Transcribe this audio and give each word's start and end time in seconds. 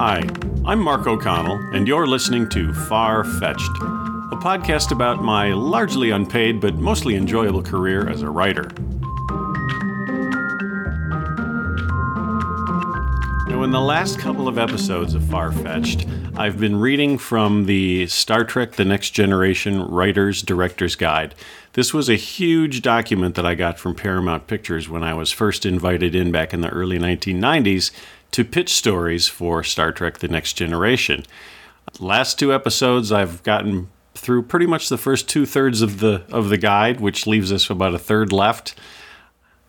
Hi, 0.00 0.22
I'm 0.64 0.78
Mark 0.78 1.08
O'Connell, 1.08 1.58
and 1.74 1.88
you're 1.88 2.06
listening 2.06 2.48
to 2.50 2.72
Far 2.72 3.24
Fetched, 3.24 3.76
a 3.80 4.38
podcast 4.40 4.92
about 4.92 5.24
my 5.24 5.52
largely 5.52 6.10
unpaid 6.10 6.60
but 6.60 6.76
mostly 6.76 7.16
enjoyable 7.16 7.64
career 7.64 8.08
as 8.08 8.22
a 8.22 8.30
writer. 8.30 8.70
Now, 13.48 13.64
in 13.64 13.72
the 13.72 13.80
last 13.80 14.20
couple 14.20 14.46
of 14.46 14.56
episodes 14.56 15.14
of 15.14 15.24
Far 15.24 15.50
Fetched, 15.50 16.06
I've 16.36 16.60
been 16.60 16.78
reading 16.78 17.18
from 17.18 17.66
the 17.66 18.06
Star 18.06 18.44
Trek 18.44 18.74
The 18.74 18.84
Next 18.84 19.10
Generation 19.10 19.82
Writer's 19.82 20.42
Director's 20.42 20.94
Guide. 20.94 21.34
This 21.72 21.92
was 21.92 22.08
a 22.08 22.14
huge 22.14 22.82
document 22.82 23.34
that 23.34 23.44
I 23.44 23.56
got 23.56 23.80
from 23.80 23.96
Paramount 23.96 24.46
Pictures 24.46 24.88
when 24.88 25.02
I 25.02 25.14
was 25.14 25.32
first 25.32 25.66
invited 25.66 26.14
in 26.14 26.30
back 26.30 26.54
in 26.54 26.60
the 26.60 26.68
early 26.68 27.00
1990s 27.00 27.90
to 28.32 28.44
pitch 28.44 28.74
stories 28.74 29.28
for 29.28 29.62
Star 29.64 29.92
Trek 29.92 30.18
The 30.18 30.28
Next 30.28 30.54
Generation. 30.54 31.24
Last 31.98 32.38
two 32.38 32.52
episodes, 32.52 33.10
I've 33.10 33.42
gotten 33.42 33.88
through 34.14 34.42
pretty 34.42 34.66
much 34.66 34.88
the 34.88 34.98
first 34.98 35.28
two 35.28 35.46
thirds 35.46 35.80
of 35.80 36.00
the 36.00 36.22
of 36.30 36.48
the 36.48 36.58
guide, 36.58 37.00
which 37.00 37.26
leaves 37.26 37.52
us 37.52 37.70
about 37.70 37.94
a 37.94 37.98
third 37.98 38.32
left. 38.32 38.74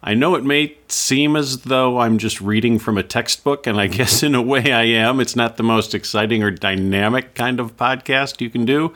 I 0.02 0.14
know 0.14 0.36
it 0.36 0.46
may 0.46 0.78
seem 0.88 1.36
as 1.36 1.62
though 1.62 2.00
I'm 2.00 2.18
just 2.18 2.40
reading 2.40 2.80
from 2.80 2.98
a 2.98 3.04
textbook, 3.04 3.68
and 3.68 3.80
I 3.80 3.88
guess 3.98 4.24
in 4.24 4.36
a 4.36 4.42
way 4.42 4.72
I 4.72 4.84
am. 4.84 5.20
It's 5.20 5.36
not 5.36 5.58
the 5.58 5.64
most 5.64 5.94
exciting 5.94 6.44
or 6.44 6.52
dynamic 6.52 7.36
kind 7.36 7.60
of 7.60 7.78
podcast 7.78 8.42
you 8.42 8.50
can 8.50 8.66
do. 8.66 8.94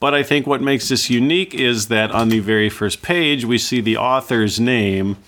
But 0.00 0.14
I 0.14 0.22
think 0.22 0.46
what 0.46 0.62
makes 0.62 0.88
this 0.88 1.10
unique 1.10 1.54
is 1.54 1.88
that 1.88 2.10
on 2.10 2.30
the 2.30 2.40
very 2.40 2.70
first 2.70 3.02
page, 3.02 3.44
we 3.44 3.58
see 3.58 3.82
the 3.82 3.98
author's 3.98 4.58
name 4.58 5.18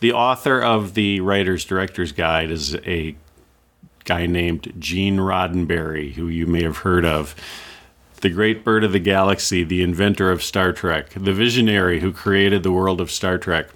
the 0.00 0.12
author 0.12 0.60
of 0.60 0.94
the 0.94 1.20
Writer's 1.20 1.64
Director's 1.64 2.12
Guide 2.12 2.50
is 2.50 2.74
a 2.76 3.16
guy 4.04 4.26
named 4.26 4.72
Gene 4.78 5.18
Roddenberry, 5.18 6.12
who 6.14 6.28
you 6.28 6.46
may 6.46 6.62
have 6.62 6.78
heard 6.78 7.04
of. 7.04 7.34
The 8.20 8.30
great 8.30 8.64
bird 8.64 8.84
of 8.84 8.92
the 8.92 8.98
galaxy, 8.98 9.62
the 9.64 9.82
inventor 9.82 10.30
of 10.30 10.42
Star 10.42 10.72
Trek, 10.72 11.10
the 11.10 11.32
visionary 11.32 12.00
who 12.00 12.12
created 12.12 12.62
the 12.62 12.72
world 12.72 13.00
of 13.00 13.10
Star 13.10 13.38
Trek. 13.38 13.68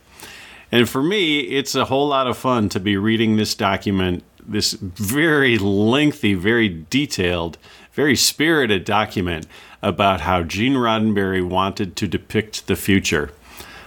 And 0.72 0.88
for 0.88 1.02
me, 1.02 1.41
it's 1.41 1.74
a 1.74 1.84
whole 1.84 2.08
lot 2.08 2.27
of 2.27 2.38
fun 2.38 2.69
to 2.70 2.80
be 2.80 2.97
reading 2.97 3.36
this 3.36 3.54
document, 3.54 4.25
this 4.44 4.72
very 4.72 5.58
lengthy, 5.58 6.34
very 6.34 6.69
detailed, 6.69 7.58
very 7.92 8.16
spirited 8.16 8.84
document 8.84 9.47
about 9.82 10.22
how 10.22 10.42
Gene 10.42 10.75
Roddenberry 10.75 11.47
wanted 11.47 11.94
to 11.97 12.08
depict 12.08 12.66
the 12.66 12.77
future. 12.77 13.30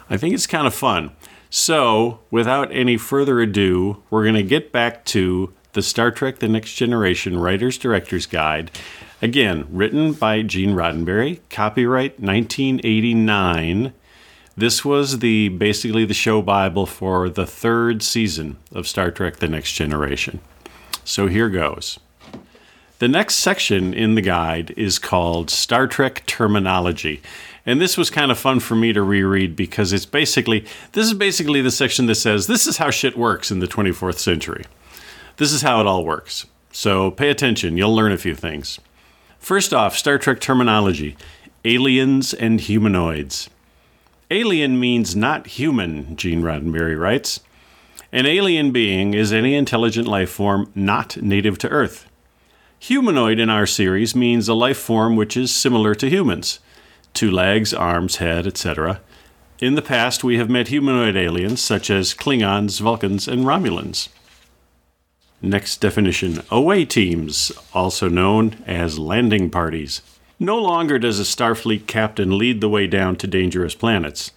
I 0.10 0.18
think 0.18 0.36
it's 0.36 0.48
kind 0.48 0.68
of 0.68 0.76
fun. 0.76 1.12
So, 1.58 2.20
without 2.30 2.70
any 2.74 2.98
further 2.98 3.40
ado, 3.40 4.04
we're 4.10 4.24
going 4.24 4.36
to 4.36 4.44
get 4.44 4.74
back 4.74 5.06
to 5.06 5.54
the 5.72 5.82
Star 5.82 6.12
Trek 6.12 6.40
The 6.40 6.50
Next 6.50 6.74
Generation 6.74 7.40
Writer's 7.40 7.78
Director's 7.78 8.26
Guide. 8.26 8.72
Again, 9.22 9.66
written 9.70 10.12
by 10.12 10.42
Gene 10.42 10.72
Roddenberry, 10.72 11.40
copyright 11.50 12.20
1989. 12.20 13.94
This 14.58 14.84
was 14.84 15.20
the 15.20 15.48
basically 15.48 16.04
the 16.04 16.14
show 16.14 16.42
bible 16.42 16.86
for 16.86 17.30
the 17.30 17.46
third 17.46 18.04
season 18.04 18.58
of 18.74 18.86
Star 18.86 19.10
Trek 19.10 19.38
The 19.38 19.48
Next 19.48 19.72
Generation. 19.72 20.42
So 21.06 21.28
here 21.28 21.50
goes. 21.50 21.98
The 23.00 23.08
next 23.08 23.36
section 23.36 23.94
in 23.94 24.16
the 24.16 24.22
guide 24.22 24.74
is 24.76 25.00
called 25.00 25.50
Star 25.50 25.88
Trek 25.88 26.26
Terminology. 26.26 27.22
And 27.66 27.82
this 27.82 27.98
was 27.98 28.10
kind 28.12 28.32
of 28.32 28.38
fun 28.38 28.60
for 28.60 28.76
me 28.76 28.94
to 28.94 29.02
reread 29.02 29.56
because 29.56 29.92
it's 29.92 30.06
basically 30.06 30.66
this 30.92 31.08
is 31.08 31.14
basically 31.14 31.62
the 31.62 31.72
section 31.72 32.06
that 32.06 32.16
says 32.16 32.46
this 32.48 32.68
is 32.68 32.78
how 32.78 32.92
shit 32.92 33.18
works 33.18 33.50
in 33.50 33.60
the 33.60 33.68
24th 33.68 34.20
century. 34.20 34.66
This 35.38 35.52
is 35.52 35.64
how 35.64 35.82
it 35.82 35.88
all 35.88 36.06
works. 36.06 36.46
So 36.72 37.10
pay 37.10 37.30
attention, 37.30 37.78
you'll 37.78 37.96
learn 37.96 38.12
a 38.12 38.18
few 38.18 38.36
things. 38.36 38.80
First 39.40 39.74
off, 39.74 39.98
Star 39.98 40.18
Trek 40.18 40.40
terminology 40.40 41.18
aliens 41.64 42.34
and 42.34 42.62
humanoids. 42.62 43.50
Alien 44.30 44.80
means 44.80 45.16
not 45.16 45.48
human, 45.48 46.16
Gene 46.16 46.44
Roddenberry 46.44 47.00
writes. 47.00 47.40
An 48.12 48.26
alien 48.26 48.72
being 48.72 49.14
is 49.14 49.34
any 49.34 49.56
intelligent 49.56 50.08
life 50.08 50.30
form 50.30 50.72
not 50.76 51.18
native 51.18 51.58
to 51.60 51.70
Earth. 51.70 52.08
Humanoid 52.80 53.40
in 53.40 53.50
our 53.50 53.66
series 53.66 54.16
means 54.16 54.48
a 54.48 54.54
life 54.54 54.78
form 54.78 55.16
which 55.16 55.36
is 55.36 55.54
similar 55.54 55.96
to 55.96 56.10
humans 56.10 56.60
two 57.16 57.32
legs, 57.32 57.74
arms, 57.74 58.18
head, 58.18 58.46
etc. 58.46 59.02
In 59.60 59.76
the 59.76 59.82
past, 59.82 60.24
we 60.24 60.38
have 60.38 60.50
met 60.50 60.68
humanoid 60.68 61.16
aliens 61.16 61.62
such 61.62 61.90
as 61.90 62.14
Klingons, 62.14 62.82
Vulcans, 62.82 63.28
and 63.28 63.46
Romulans. 63.46 64.10
Next 65.42 65.78
definition 65.78 66.42
away 66.52 66.86
teams, 66.86 67.52
also 67.74 68.10
known 68.10 68.64
as 68.68 69.00
landing 69.00 69.50
parties. 69.50 70.02
No 70.40 70.58
longer 70.58 71.00
does 71.00 71.20
a 71.20 71.24
Starfleet 71.24 71.88
captain 71.88 72.38
lead 72.38 72.60
the 72.60 72.70
way 72.70 72.88
down 72.88 73.16
to 73.18 73.28
dangerous 73.28 73.76
planets. 73.76 74.32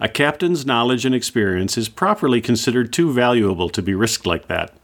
A 0.00 0.08
captain's 0.08 0.64
knowledge 0.64 1.04
and 1.04 1.14
experience 1.14 1.76
is 1.76 1.88
properly 1.88 2.40
considered 2.40 2.92
too 2.92 3.12
valuable 3.12 3.68
to 3.68 3.82
be 3.82 3.94
risked 3.94 4.26
like 4.26 4.48
that. 4.48 4.74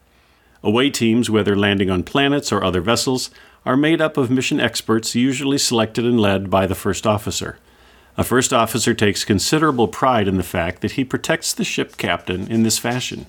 Away 0.62 0.90
teams, 0.90 1.30
whether 1.30 1.56
landing 1.56 1.90
on 1.90 2.02
planets 2.02 2.52
or 2.52 2.62
other 2.62 2.80
vessels, 2.80 3.30
are 3.64 3.76
made 3.76 4.00
up 4.00 4.16
of 4.16 4.30
mission 4.30 4.60
experts 4.60 5.14
usually 5.14 5.58
selected 5.58 6.04
and 6.04 6.20
led 6.20 6.50
by 6.50 6.66
the 6.66 6.74
first 6.74 7.06
officer. 7.06 7.58
A 8.16 8.24
first 8.24 8.52
officer 8.52 8.94
takes 8.94 9.24
considerable 9.24 9.86
pride 9.86 10.26
in 10.26 10.36
the 10.36 10.42
fact 10.42 10.82
that 10.82 10.92
he 10.92 11.04
protects 11.04 11.52
the 11.52 11.64
ship 11.64 11.96
captain 11.96 12.48
in 12.48 12.64
this 12.64 12.78
fashion. 12.78 13.26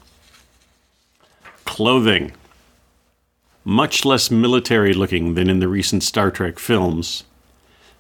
Clothing. 1.66 2.32
Much 3.64 4.04
less 4.04 4.32
military 4.32 4.94
looking 4.94 5.36
than 5.36 5.50
in 5.50 5.60
the 5.60 5.68
recent 5.68 6.02
Star 6.02 6.32
Trek 6.32 6.58
films. 6.58 7.24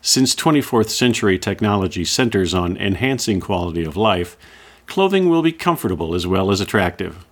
Since 0.01 0.33
24th 0.33 0.89
century 0.89 1.37
technology 1.37 2.05
centers 2.05 2.53
on 2.53 2.77
enhancing 2.77 3.39
quality 3.39 3.83
of 3.83 3.97
life, 3.97 4.37
clothing 4.87 5.29
will 5.29 5.41
be 5.43 5.51
comfortable 5.51 6.15
as 6.15 6.25
well 6.25 6.49
as 6.49 6.61
attractive. 6.61 7.25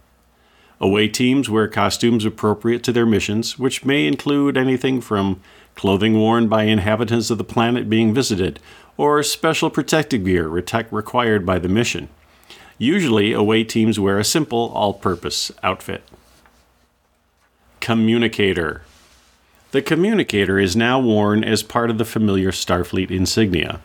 Away 0.79 1.07
teams 1.07 1.49
wear 1.49 1.67
costumes 1.67 2.23
appropriate 2.23 2.83
to 2.83 2.91
their 2.91 3.05
missions, 3.05 3.57
which 3.57 3.83
may 3.83 4.05
include 4.05 4.57
anything 4.57 5.01
from 5.01 5.41
clothing 5.75 6.17
worn 6.17 6.47
by 6.47 6.63
inhabitants 6.63 7.29
of 7.29 7.37
the 7.37 7.43
planet 7.43 7.89
being 7.89 8.13
visited, 8.13 8.59
or 8.95 9.21
special 9.23 9.69
protective 9.69 10.25
gear 10.25 10.47
required 10.47 11.45
by 11.45 11.57
the 11.59 11.67
mission. 11.67 12.09
Usually, 12.77 13.33
away 13.33 13.63
teams 13.63 13.99
wear 13.99 14.19
a 14.19 14.23
simple, 14.23 14.71
all 14.73 14.93
purpose 14.93 15.51
outfit. 15.63 16.03
Communicator. 17.79 18.83
The 19.71 19.81
communicator 19.81 20.59
is 20.59 20.75
now 20.75 20.99
worn 20.99 21.43
as 21.43 21.63
part 21.63 21.89
of 21.89 21.97
the 21.97 22.05
familiar 22.05 22.51
Starfleet 22.51 23.09
insignia. 23.09 23.81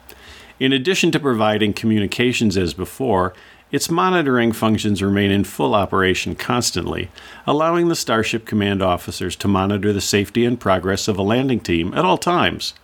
In 0.62 0.73
addition 0.73 1.11
to 1.11 1.19
providing 1.19 1.73
communications 1.73 2.56
as 2.56 2.73
before, 2.73 3.34
its 3.73 3.91
monitoring 3.91 4.53
functions 4.53 5.03
remain 5.03 5.33
in 5.33 5.43
full 5.43 5.75
operation 5.75 6.37
constantly, 6.37 7.11
allowing 7.49 7.89
the 7.89 7.97
Starship 7.97 8.47
Command 8.47 8.81
officers 8.81 9.34
to 9.34 9.49
monitor 9.49 9.93
the 9.93 10.00
safety 10.00 10.45
and 10.45 10.61
progress 10.61 11.09
of 11.09 11.19
a 11.19 11.23
landing 11.23 11.59
team 11.59 11.93
at 11.95 12.05
all 12.05 12.17
times. 12.17 12.75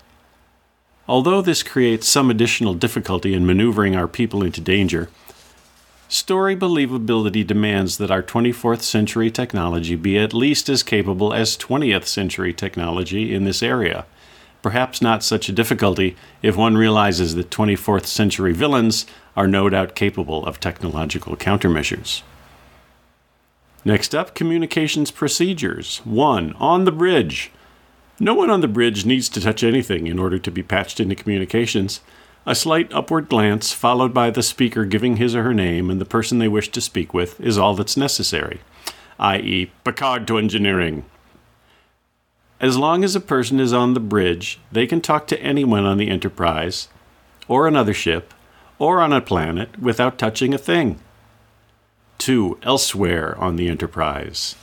Although 1.06 1.40
this 1.40 1.62
creates 1.62 2.08
some 2.08 2.30
additional 2.30 2.74
difficulty 2.74 3.32
in 3.32 3.46
maneuvering 3.46 3.94
our 3.94 4.08
people 4.08 4.42
into 4.42 4.60
danger, 4.60 5.08
story 6.08 6.56
believability 6.56 7.46
demands 7.46 7.98
that 7.98 8.10
our 8.10 8.24
24th 8.24 8.82
century 8.82 9.30
technology 9.30 9.94
be 9.94 10.18
at 10.18 10.34
least 10.34 10.68
as 10.68 10.82
capable 10.82 11.32
as 11.32 11.56
20th 11.56 12.06
century 12.06 12.52
technology 12.52 13.32
in 13.32 13.44
this 13.44 13.62
area 13.62 14.04
perhaps 14.62 15.00
not 15.00 15.22
such 15.22 15.48
a 15.48 15.52
difficulty 15.52 16.16
if 16.42 16.56
one 16.56 16.76
realizes 16.76 17.34
that 17.34 17.50
24th 17.50 18.06
century 18.06 18.52
villains 18.52 19.06
are 19.36 19.46
no 19.46 19.68
doubt 19.68 19.94
capable 19.94 20.44
of 20.46 20.60
technological 20.60 21.36
countermeasures. 21.36 22.22
Next 23.84 24.14
up, 24.14 24.34
communications 24.34 25.10
procedures. 25.10 25.98
1. 26.04 26.52
On 26.54 26.84
the 26.84 26.92
bridge. 26.92 27.50
No 28.20 28.34
one 28.34 28.50
on 28.50 28.60
the 28.60 28.68
bridge 28.68 29.06
needs 29.06 29.28
to 29.28 29.40
touch 29.40 29.62
anything 29.62 30.08
in 30.08 30.18
order 30.18 30.38
to 30.38 30.50
be 30.50 30.62
patched 30.62 30.98
into 30.98 31.14
communications. 31.14 32.00
A 32.44 32.54
slight 32.54 32.92
upward 32.92 33.28
glance, 33.28 33.72
followed 33.72 34.12
by 34.12 34.30
the 34.30 34.42
speaker 34.42 34.84
giving 34.84 35.16
his 35.16 35.36
or 35.36 35.44
her 35.44 35.54
name 35.54 35.90
and 35.90 36.00
the 36.00 36.04
person 36.04 36.38
they 36.38 36.48
wish 36.48 36.70
to 36.70 36.80
speak 36.80 37.14
with, 37.14 37.40
is 37.40 37.56
all 37.56 37.74
that's 37.74 37.96
necessary, 37.96 38.60
i.e., 39.20 39.70
Picard 39.84 40.26
to 40.26 40.38
engineering, 40.38 41.04
as 42.60 42.76
long 42.76 43.04
as 43.04 43.14
a 43.14 43.20
person 43.20 43.60
is 43.60 43.72
on 43.72 43.94
the 43.94 44.00
bridge, 44.00 44.58
they 44.72 44.86
can 44.86 45.00
talk 45.00 45.26
to 45.28 45.40
anyone 45.40 45.84
on 45.84 45.96
the 45.96 46.08
Enterprise, 46.08 46.88
or 47.46 47.66
another 47.66 47.94
ship, 47.94 48.34
or 48.78 49.00
on 49.00 49.12
a 49.12 49.20
planet 49.20 49.78
without 49.78 50.18
touching 50.18 50.52
a 50.52 50.58
thing. 50.58 50.98
2. 52.18 52.58
Elsewhere 52.62 53.36
on 53.38 53.56
the 53.56 53.68
Enterprise. 53.68 54.56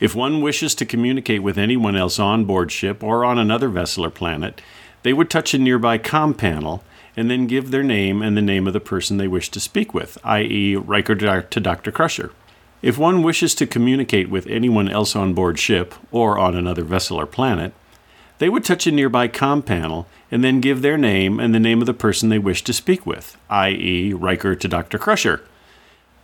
If 0.00 0.14
one 0.14 0.40
wishes 0.40 0.74
to 0.76 0.86
communicate 0.86 1.42
with 1.42 1.58
anyone 1.58 1.96
else 1.96 2.18
on 2.18 2.44
board 2.44 2.72
ship 2.72 3.02
or 3.02 3.24
on 3.24 3.38
another 3.38 3.68
vessel 3.68 4.04
or 4.04 4.10
planet, 4.10 4.60
they 5.02 5.12
would 5.12 5.30
touch 5.30 5.54
a 5.54 5.58
nearby 5.58 5.98
com 5.98 6.34
panel 6.34 6.82
and 7.16 7.30
then 7.30 7.46
give 7.46 7.70
their 7.70 7.82
name 7.82 8.22
and 8.22 8.36
the 8.36 8.42
name 8.42 8.66
of 8.66 8.72
the 8.72 8.80
person 8.80 9.16
they 9.16 9.28
wish 9.28 9.50
to 9.50 9.60
speak 9.60 9.92
with, 9.92 10.16
i.e., 10.24 10.76
Riker 10.76 11.14
to 11.14 11.60
Dr. 11.60 11.92
Crusher. 11.92 12.32
If 12.82 12.98
one 12.98 13.22
wishes 13.22 13.54
to 13.54 13.66
communicate 13.66 14.28
with 14.28 14.48
anyone 14.48 14.88
else 14.88 15.14
on 15.14 15.34
board 15.34 15.58
ship 15.58 15.94
or 16.10 16.38
on 16.38 16.56
another 16.56 16.82
vessel 16.82 17.16
or 17.16 17.26
planet, 17.26 17.72
they 18.38 18.48
would 18.48 18.64
touch 18.64 18.88
a 18.88 18.90
nearby 18.90 19.28
com 19.28 19.62
panel 19.62 20.08
and 20.32 20.42
then 20.42 20.60
give 20.60 20.82
their 20.82 20.98
name 20.98 21.38
and 21.38 21.54
the 21.54 21.60
name 21.60 21.80
of 21.80 21.86
the 21.86 21.94
person 21.94 22.28
they 22.28 22.40
wish 22.40 22.64
to 22.64 22.72
speak 22.72 23.06
with, 23.06 23.36
i.e., 23.48 24.12
Riker 24.12 24.56
to 24.56 24.66
Dr. 24.66 24.98
Crusher. 24.98 25.42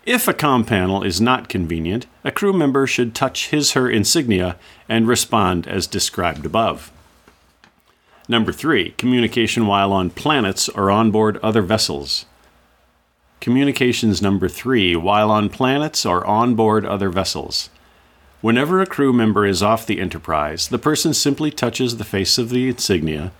If 0.04 0.26
a 0.26 0.34
com 0.34 0.64
panel 0.64 1.04
is 1.04 1.20
not 1.20 1.48
convenient, 1.48 2.06
a 2.24 2.32
crew 2.32 2.52
member 2.52 2.88
should 2.88 3.14
touch 3.14 3.50
his 3.50 3.72
her 3.72 3.88
insignia 3.88 4.56
and 4.88 5.06
respond 5.06 5.68
as 5.68 5.86
described 5.86 6.44
above. 6.44 6.90
Number 8.26 8.52
three, 8.52 8.90
communication 8.98 9.68
while 9.68 9.92
on 9.92 10.10
planets 10.10 10.68
or 10.68 10.90
on 10.90 11.12
board 11.12 11.36
other 11.36 11.62
vessels. 11.62 12.26
Communications 13.48 14.20
number 14.20 14.46
three, 14.46 14.94
while 14.94 15.30
on 15.30 15.48
planets 15.48 16.04
or 16.04 16.22
on 16.26 16.54
board 16.54 16.84
other 16.84 17.08
vessels. 17.08 17.70
Whenever 18.42 18.82
a 18.82 18.86
crew 18.86 19.10
member 19.10 19.46
is 19.46 19.62
off 19.62 19.86
the 19.86 20.02
Enterprise, 20.02 20.68
the 20.68 20.78
person 20.78 21.14
simply 21.14 21.50
touches 21.50 21.96
the 21.96 22.04
face 22.04 22.36
of 22.36 22.50
the 22.50 22.68
insignia. 22.68 23.32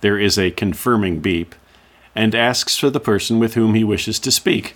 There 0.00 0.18
is 0.18 0.36
a 0.36 0.50
confirming 0.50 1.20
beep, 1.20 1.54
and 2.16 2.34
asks 2.34 2.76
for 2.76 2.90
the 2.90 2.98
person 2.98 3.38
with 3.38 3.54
whom 3.54 3.74
he 3.74 3.84
wishes 3.84 4.18
to 4.18 4.32
speak. 4.32 4.74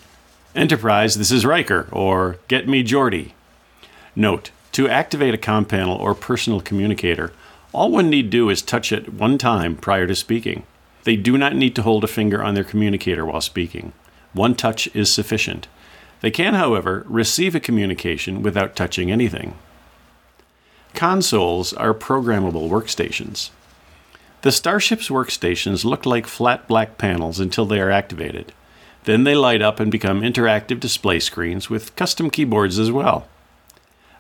Enterprise, 0.55 1.17
this 1.17 1.33
is 1.33 1.45
Riker, 1.45 1.89
or 1.91 2.39
Get 2.47 2.69
me 2.69 2.85
Geordi. 2.85 3.33
Note, 4.15 4.53
to 4.71 4.89
activate 4.89 5.35
a 5.35 5.39
com 5.39 5.65
panel 5.65 5.97
or 5.97 6.15
personal 6.15 6.61
communicator, 6.61 7.33
all 7.73 7.91
one 7.91 8.09
need 8.09 8.31
do 8.31 8.49
is 8.49 8.63
touch 8.63 8.93
it 8.93 9.13
one 9.13 9.39
time 9.39 9.75
prior 9.75 10.07
to 10.07 10.15
speaking. 10.15 10.63
They 11.03 11.17
do 11.17 11.37
not 11.37 11.57
need 11.57 11.75
to 11.75 11.83
hold 11.83 12.05
a 12.05 12.07
finger 12.07 12.45
on 12.45 12.55
their 12.55 12.63
communicator 12.63 13.27
while 13.27 13.41
speaking. 13.41 13.93
One 14.33 14.55
touch 14.55 14.89
is 14.95 15.13
sufficient. 15.13 15.69
They 16.21 16.31
can, 16.31 16.55
however, 16.55 17.05
receive 17.09 17.55
a 17.55 17.61
communication 17.61 18.43
without 18.43 18.77
touching 18.77 19.11
anything. 19.11 19.55
Consoles 20.95 21.73
are 21.75 21.93
programmable 21.93 22.71
workstations. 22.71 23.51
The 24.43 24.53
Starship's 24.53 25.09
workstations 25.09 25.85
look 25.85 26.07
like 26.07 26.27
flat 26.27 26.67
black 26.69 26.99
panels 26.99 27.41
until 27.41 27.67
they 27.67 27.81
are 27.81 27.91
activated. 27.91 28.53
Then 29.05 29.25
they 29.25 29.35
light 29.35 29.63
up 29.63 29.79
and 29.79 29.91
become 29.91 30.23
interactive 30.23 30.81
display 30.81 31.21
screens 31.21 31.71
with 31.71 31.95
custom 31.97 32.31
keyboards 32.31 32.79
as 32.79 32.91
well. 32.91 33.29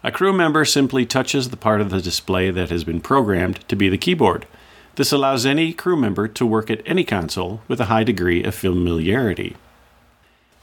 A 0.04 0.12
crew 0.12 0.32
member 0.32 0.64
simply 0.64 1.04
touches 1.04 1.50
the 1.50 1.56
part 1.56 1.80
of 1.80 1.90
the 1.90 2.00
display 2.00 2.50
that 2.50 2.70
has 2.70 2.84
been 2.84 3.00
programmed 3.00 3.68
to 3.68 3.74
be 3.74 3.88
the 3.88 3.98
keyboard. 3.98 4.46
This 4.94 5.12
allows 5.12 5.44
any 5.44 5.72
crew 5.72 5.96
member 5.96 6.28
to 6.28 6.46
work 6.46 6.70
at 6.70 6.82
any 6.86 7.04
console 7.04 7.60
with 7.66 7.80
a 7.80 7.86
high 7.86 8.04
degree 8.04 8.44
of 8.44 8.54
familiarity. 8.54 9.56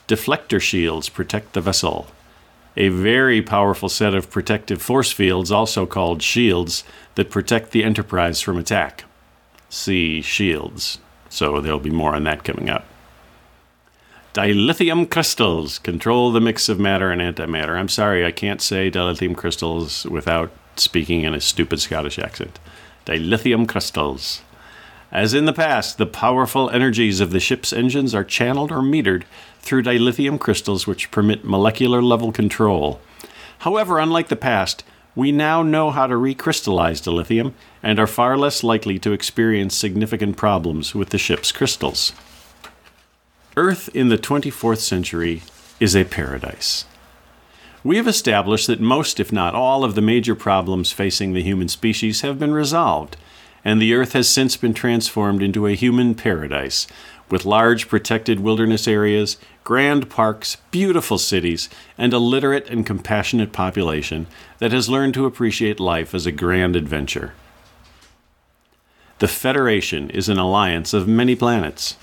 Deflector 0.07 0.59
shields 0.59 1.09
protect 1.09 1.53
the 1.53 1.61
vessel. 1.61 2.07
A 2.75 2.89
very 2.89 3.41
powerful 3.41 3.89
set 3.89 4.13
of 4.13 4.29
protective 4.29 4.81
force 4.81 5.11
fields, 5.11 5.51
also 5.51 5.85
called 5.85 6.21
shields, 6.21 6.83
that 7.15 7.29
protect 7.29 7.71
the 7.71 7.83
Enterprise 7.83 8.41
from 8.41 8.57
attack. 8.57 9.05
See 9.69 10.21
shields. 10.21 10.97
So 11.29 11.61
there'll 11.61 11.79
be 11.79 11.89
more 11.89 12.15
on 12.15 12.23
that 12.25 12.43
coming 12.43 12.69
up. 12.69 12.85
Dilithium 14.33 15.09
crystals 15.09 15.77
control 15.77 16.31
the 16.31 16.41
mix 16.41 16.67
of 16.67 16.79
matter 16.79 17.11
and 17.11 17.21
antimatter. 17.21 17.77
I'm 17.77 17.89
sorry, 17.89 18.25
I 18.25 18.31
can't 18.31 18.63
say 18.63 18.89
dilithium 18.89 19.37
crystals 19.37 20.05
without 20.07 20.51
speaking 20.75 21.21
in 21.21 21.35
a 21.35 21.39
stupid 21.39 21.79
Scottish 21.79 22.17
accent. 22.17 22.59
Dilithium 23.05 23.67
crystals. 23.67 24.41
As 25.11 25.35
in 25.35 25.45
the 25.45 25.53
past, 25.53 25.99
the 25.99 26.07
powerful 26.07 26.71
energies 26.71 27.19
of 27.19 27.29
the 27.29 27.39
ship's 27.39 27.71
engines 27.71 28.15
are 28.15 28.23
channeled 28.23 28.71
or 28.71 28.79
metered 28.79 29.21
through 29.63 29.81
dilithium 29.81 30.39
crystals 30.39 30.85
which 30.85 31.09
permit 31.09 31.43
molecular 31.43 32.01
level 32.01 32.31
control. 32.31 32.99
However, 33.59 33.97
unlike 33.97 34.27
the 34.27 34.35
past, 34.35 34.83
we 35.15 35.31
now 35.31 35.63
know 35.63 35.89
how 35.89 36.05
to 36.05 36.15
recrystallize 36.15 37.01
dilithium 37.01 37.53
and 37.81 37.97
are 37.97 38.07
far 38.07 38.37
less 38.37 38.63
likely 38.63 38.99
to 38.99 39.13
experience 39.13 39.75
significant 39.75 40.37
problems 40.37 40.93
with 40.93 41.09
the 41.09 41.17
ship's 41.17 41.51
crystals. 41.51 42.11
Earth 43.55 43.89
in 43.95 44.09
the 44.09 44.17
24th 44.17 44.79
century 44.79 45.43
is 45.79 45.95
a 45.95 46.03
paradise. 46.03 46.85
We 47.83 47.97
have 47.97 48.07
established 48.07 48.67
that 48.67 48.81
most, 48.81 49.19
if 49.19 49.31
not 49.31 49.55
all, 49.55 49.83
of 49.83 49.95
the 49.95 50.01
major 50.01 50.35
problems 50.35 50.91
facing 50.91 51.33
the 51.33 51.43
human 51.43 51.67
species 51.67 52.21
have 52.21 52.39
been 52.39 52.53
resolved, 52.53 53.15
and 53.63 53.81
the 53.81 53.93
Earth 53.93 54.13
has 54.13 54.27
since 54.27 54.57
been 54.57 54.73
transformed 54.73 55.43
into 55.43 55.67
a 55.67 55.75
human 55.75 56.15
paradise, 56.15 56.87
with 57.33 57.45
large 57.45 57.87
protected 57.87 58.39
wilderness 58.39 58.87
areas, 58.87 59.37
grand 59.63 60.07
parks, 60.07 60.57
beautiful 60.69 61.17
cities, 61.17 61.67
and 61.97 62.13
a 62.13 62.19
literate 62.19 62.69
and 62.69 62.85
compassionate 62.85 63.51
population 63.51 64.27
that 64.59 64.71
has 64.71 64.87
learned 64.87 65.15
to 65.15 65.25
appreciate 65.25 65.79
life 65.79 66.13
as 66.13 66.27
a 66.27 66.31
grand 66.31 66.75
adventure. 66.75 67.33
The 69.17 69.27
Federation 69.27 70.11
is 70.11 70.29
an 70.29 70.37
alliance 70.37 70.93
of 70.93 71.07
many 71.07 71.35
planets. 71.35 71.97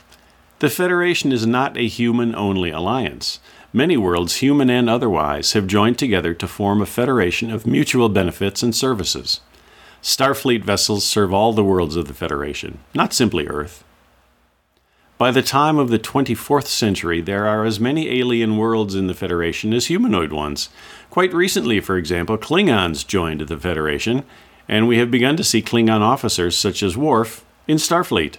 The 0.58 0.68
Federation 0.68 1.30
is 1.30 1.46
not 1.46 1.76
a 1.76 1.86
human 1.86 2.34
only 2.34 2.70
alliance. 2.70 3.38
Many 3.72 3.96
worlds, 3.96 4.38
human 4.38 4.68
and 4.68 4.90
otherwise, 4.90 5.52
have 5.52 5.68
joined 5.68 5.96
together 5.96 6.34
to 6.34 6.48
form 6.48 6.82
a 6.82 6.86
federation 6.86 7.52
of 7.52 7.68
mutual 7.68 8.08
benefits 8.08 8.64
and 8.64 8.74
services. 8.74 9.42
Starfleet 10.02 10.64
vessels 10.64 11.04
serve 11.04 11.32
all 11.32 11.52
the 11.52 11.62
worlds 11.62 11.94
of 11.94 12.08
the 12.08 12.14
Federation, 12.14 12.80
not 12.96 13.12
simply 13.12 13.46
Earth. 13.46 13.84
By 15.20 15.30
the 15.30 15.42
time 15.42 15.78
of 15.78 15.90
the 15.90 15.98
24th 15.98 16.66
century, 16.66 17.20
there 17.20 17.46
are 17.46 17.66
as 17.66 17.78
many 17.78 18.08
alien 18.18 18.56
worlds 18.56 18.94
in 18.94 19.06
the 19.06 19.12
Federation 19.12 19.74
as 19.74 19.88
humanoid 19.88 20.32
ones. 20.32 20.70
Quite 21.10 21.34
recently, 21.34 21.78
for 21.78 21.98
example, 21.98 22.38
Klingons 22.38 23.06
joined 23.06 23.42
the 23.42 23.58
Federation, 23.58 24.24
and 24.66 24.88
we 24.88 24.96
have 24.96 25.10
begun 25.10 25.36
to 25.36 25.44
see 25.44 25.60
Klingon 25.60 26.00
officers 26.00 26.56
such 26.56 26.82
as 26.82 26.96
Worf 26.96 27.44
in 27.68 27.76
Starfleet. 27.76 28.36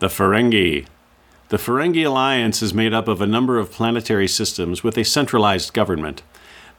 The 0.00 0.08
Ferengi. 0.08 0.86
The 1.50 1.58
Ferengi 1.58 2.04
Alliance 2.04 2.60
is 2.60 2.74
made 2.74 2.92
up 2.92 3.06
of 3.06 3.20
a 3.20 3.26
number 3.28 3.56
of 3.60 3.70
planetary 3.70 4.26
systems 4.26 4.82
with 4.82 4.98
a 4.98 5.04
centralized 5.04 5.72
government. 5.72 6.24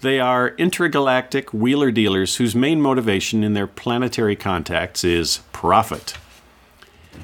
They 0.02 0.20
are 0.20 0.56
intergalactic 0.58 1.54
wheeler 1.54 1.90
dealers 1.90 2.36
whose 2.36 2.54
main 2.54 2.82
motivation 2.82 3.46
in 3.46 3.54
their 3.54 3.68
planetary 3.68 4.36
contacts 4.36 5.06
is 5.06 5.40
profit. 5.54 6.18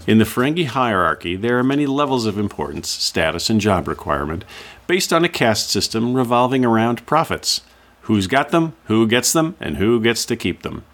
In 0.05 0.19
the 0.19 0.25
Ferengi 0.25 0.65
hierarchy, 0.65 1.35
there 1.35 1.59
are 1.59 1.63
many 1.63 1.85
levels 1.85 2.25
of 2.25 2.37
importance, 2.37 2.89
status, 2.89 3.49
and 3.49 3.59
job 3.59 3.87
requirement 3.87 4.45
based 4.87 5.11
on 5.11 5.25
a 5.25 5.29
caste 5.29 5.69
system 5.69 6.13
revolving 6.13 6.63
around 6.63 7.05
profits. 7.05 7.61
Who's 8.01 8.27
got 8.27 8.49
them, 8.49 8.73
who 8.85 9.05
gets 9.05 9.33
them, 9.33 9.57
and 9.59 9.77
who 9.77 9.99
gets 9.99 10.25
to 10.25 10.37
keep 10.37 10.61
them. 10.61 10.85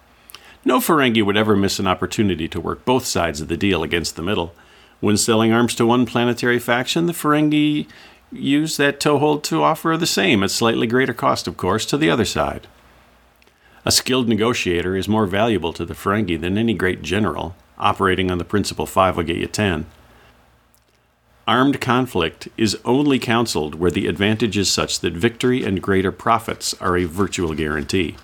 No 0.65 0.79
Ferengi 0.79 1.23
would 1.23 1.37
ever 1.37 1.55
miss 1.55 1.77
an 1.77 1.87
opportunity 1.87 2.47
to 2.47 2.59
work 2.59 2.85
both 2.85 3.05
sides 3.05 3.41
of 3.41 3.49
the 3.49 3.57
deal 3.57 3.83
against 3.83 4.15
the 4.15 4.23
middle. 4.23 4.55
When 4.99 5.17
selling 5.17 5.51
arms 5.51 5.75
to 5.75 5.85
one 5.85 6.05
planetary 6.05 6.57
faction, 6.57 7.05
the 7.05 7.13
Ferengi 7.13 7.87
use 8.31 8.77
that 8.77 8.99
toehold 8.99 9.43
to 9.43 9.61
offer 9.61 9.95
the 9.97 10.07
same, 10.07 10.41
at 10.41 10.51
slightly 10.51 10.87
greater 10.87 11.13
cost, 11.13 11.47
of 11.47 11.57
course, 11.57 11.85
to 11.87 11.97
the 11.97 12.09
other 12.09 12.25
side. 12.25 12.67
A 13.85 13.91
skilled 13.91 14.29
negotiator 14.29 14.95
is 14.95 15.07
more 15.07 15.27
valuable 15.27 15.73
to 15.73 15.85
the 15.85 15.93
Ferengi 15.93 16.39
than 16.39 16.57
any 16.57 16.73
great 16.73 17.01
general, 17.01 17.55
operating 17.83 18.31
on 18.31 18.39
the 18.39 18.45
principle 18.45 18.85
5 18.85 19.17
will 19.17 19.23
get 19.23 19.37
you 19.37 19.47
10. 19.47 19.85
Armed 21.45 21.81
conflict 21.81 22.47
is 22.57 22.79
only 22.85 23.19
counseled 23.19 23.75
where 23.75 23.91
the 23.91 24.07
advantage 24.07 24.57
is 24.57 24.71
such 24.71 25.01
that 25.01 25.13
victory 25.13 25.63
and 25.63 25.81
greater 25.81 26.11
profits 26.11 26.73
are 26.81 26.95
a 26.95 27.03
virtual 27.03 27.53
guarantee. 27.53 28.15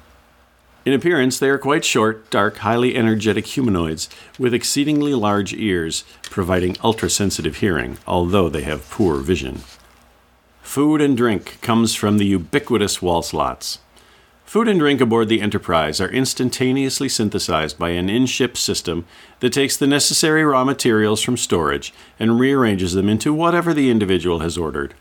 In 0.86 0.94
appearance, 0.94 1.38
they 1.38 1.50
are 1.50 1.58
quite 1.58 1.84
short, 1.84 2.30
dark, 2.30 2.58
highly 2.60 2.96
energetic 2.96 3.46
humanoids 3.46 4.10
with 4.40 4.54
exceedingly 4.54 5.14
large 5.14 5.54
ears, 5.54 6.06
providing 6.24 6.78
ultra 6.82 7.10
sensitive 7.10 7.58
hearing, 7.58 7.98
although 8.08 8.48
they 8.48 8.64
have 8.64 8.90
poor 8.90 9.18
vision. 9.18 9.64
Food 10.62 11.02
and 11.02 11.18
drink 11.18 11.60
comes 11.62 11.96
from 11.96 12.18
the 12.18 12.26
ubiquitous 12.26 13.02
wall 13.02 13.22
slots. 13.22 13.80
Food 14.50 14.68
and 14.68 14.80
drink 14.80 15.00
aboard 15.00 15.30
the 15.30 15.42
Enterprise 15.42 16.02
are 16.02 16.10
instantaneously 16.10 17.08
synthesized 17.08 17.78
by 17.78 17.92
an 17.92 18.10
in 18.10 18.26
ship 18.26 18.58
system 18.58 19.06
that 19.42 19.54
takes 19.54 19.78
the 19.78 19.86
necessary 19.86 20.44
raw 20.44 20.64
materials 20.64 21.22
from 21.22 21.38
storage 21.38 21.94
and 22.20 22.40
rearranges 22.40 22.94
them 22.94 23.10
into 23.10 23.32
whatever 23.32 23.76
the 23.76 23.92
individual 23.92 24.40
has 24.40 24.58
ordered. 24.58 24.96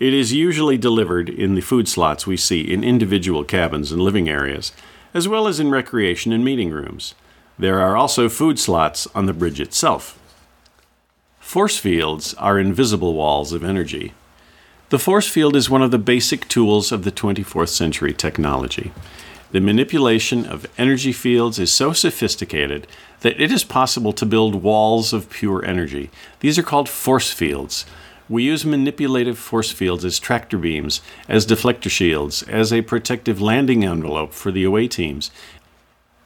It 0.00 0.12
is 0.12 0.32
usually 0.32 0.78
delivered 0.78 1.28
in 1.28 1.54
the 1.54 1.60
food 1.60 1.86
slots 1.86 2.26
we 2.26 2.36
see 2.36 2.62
in 2.62 2.82
individual 2.82 3.44
cabins 3.44 3.92
and 3.92 4.02
living 4.02 4.28
areas, 4.28 4.72
as 5.14 5.28
well 5.28 5.46
as 5.46 5.60
in 5.60 5.70
recreation 5.70 6.32
and 6.32 6.44
meeting 6.44 6.70
rooms. 6.70 7.14
There 7.56 7.78
are 7.78 7.96
also 7.96 8.28
food 8.28 8.58
slots 8.58 9.06
on 9.14 9.26
the 9.26 9.32
bridge 9.32 9.60
itself. 9.60 10.18
Force 11.38 11.78
fields 11.78 12.34
are 12.34 12.58
invisible 12.58 13.14
walls 13.14 13.52
of 13.52 13.62
energy. 13.62 14.12
The 14.92 14.98
force 14.98 15.26
field 15.26 15.56
is 15.56 15.70
one 15.70 15.80
of 15.80 15.90
the 15.90 15.96
basic 15.96 16.46
tools 16.48 16.92
of 16.92 17.02
the 17.02 17.10
24th 17.10 17.70
century 17.70 18.12
technology. 18.12 18.92
The 19.50 19.60
manipulation 19.62 20.44
of 20.44 20.66
energy 20.76 21.12
fields 21.12 21.58
is 21.58 21.72
so 21.72 21.94
sophisticated 21.94 22.86
that 23.20 23.40
it 23.40 23.50
is 23.50 23.64
possible 23.64 24.12
to 24.12 24.26
build 24.26 24.56
walls 24.62 25.14
of 25.14 25.30
pure 25.30 25.64
energy. 25.64 26.10
These 26.40 26.58
are 26.58 26.62
called 26.62 26.90
force 26.90 27.30
fields, 27.30 27.86
We 28.28 28.42
use 28.42 28.66
manipulative 28.66 29.38
force 29.38 29.72
fields 29.72 30.04
as 30.04 30.18
tractor 30.18 30.58
beams, 30.58 31.00
as 31.26 31.46
deflector 31.46 31.90
shields, 31.90 32.42
as 32.42 32.70
a 32.70 32.82
protective 32.82 33.40
landing 33.40 33.86
envelope 33.86 34.34
for 34.34 34.52
the 34.52 34.64
away 34.64 34.88
teams, 34.88 35.30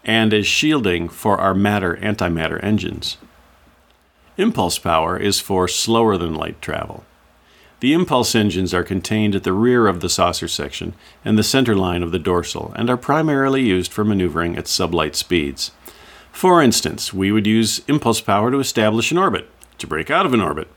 and 0.05 0.35
as 0.35 0.45
shielding 0.45 1.09
for 1.09 1.39
our 1.39 1.55
matter 1.55 2.01
antimatter 2.03 2.61
engines. 2.65 3.17
Impulse 4.37 4.81
power 4.81 5.17
is 5.17 5.39
for 5.39 5.69
slower 5.69 6.17
than 6.19 6.35
light 6.35 6.61
travel. 6.61 7.05
The 7.81 7.93
impulse 7.93 8.35
engines 8.35 8.73
are 8.73 8.83
contained 8.83 9.35
at 9.35 9.45
the 9.45 9.53
rear 9.53 9.87
of 9.87 10.01
the 10.01 10.09
saucer 10.09 10.49
section 10.49 10.95
and 11.25 11.39
the 11.39 11.43
center 11.43 11.75
line 11.75 12.03
of 12.03 12.11
the 12.11 12.19
dorsal 12.19 12.73
and 12.75 12.89
are 12.89 12.97
primarily 12.97 13.63
used 13.63 13.93
for 13.93 14.03
maneuvering 14.03 14.57
at 14.57 14.65
sublight 14.65 15.15
speeds. 15.15 15.73
For 16.33 16.63
instance, 16.63 17.13
we 17.13 17.31
would 17.31 17.47
use 17.47 17.83
impulse 17.87 18.21
power 18.23 18.51
to 18.51 18.61
establish 18.61 19.11
an 19.11 19.19
orbit, 19.19 19.49
to 19.79 19.87
break 19.87 20.11
out 20.11 20.25
of 20.25 20.33
an 20.33 20.41
orbit, 20.41 20.69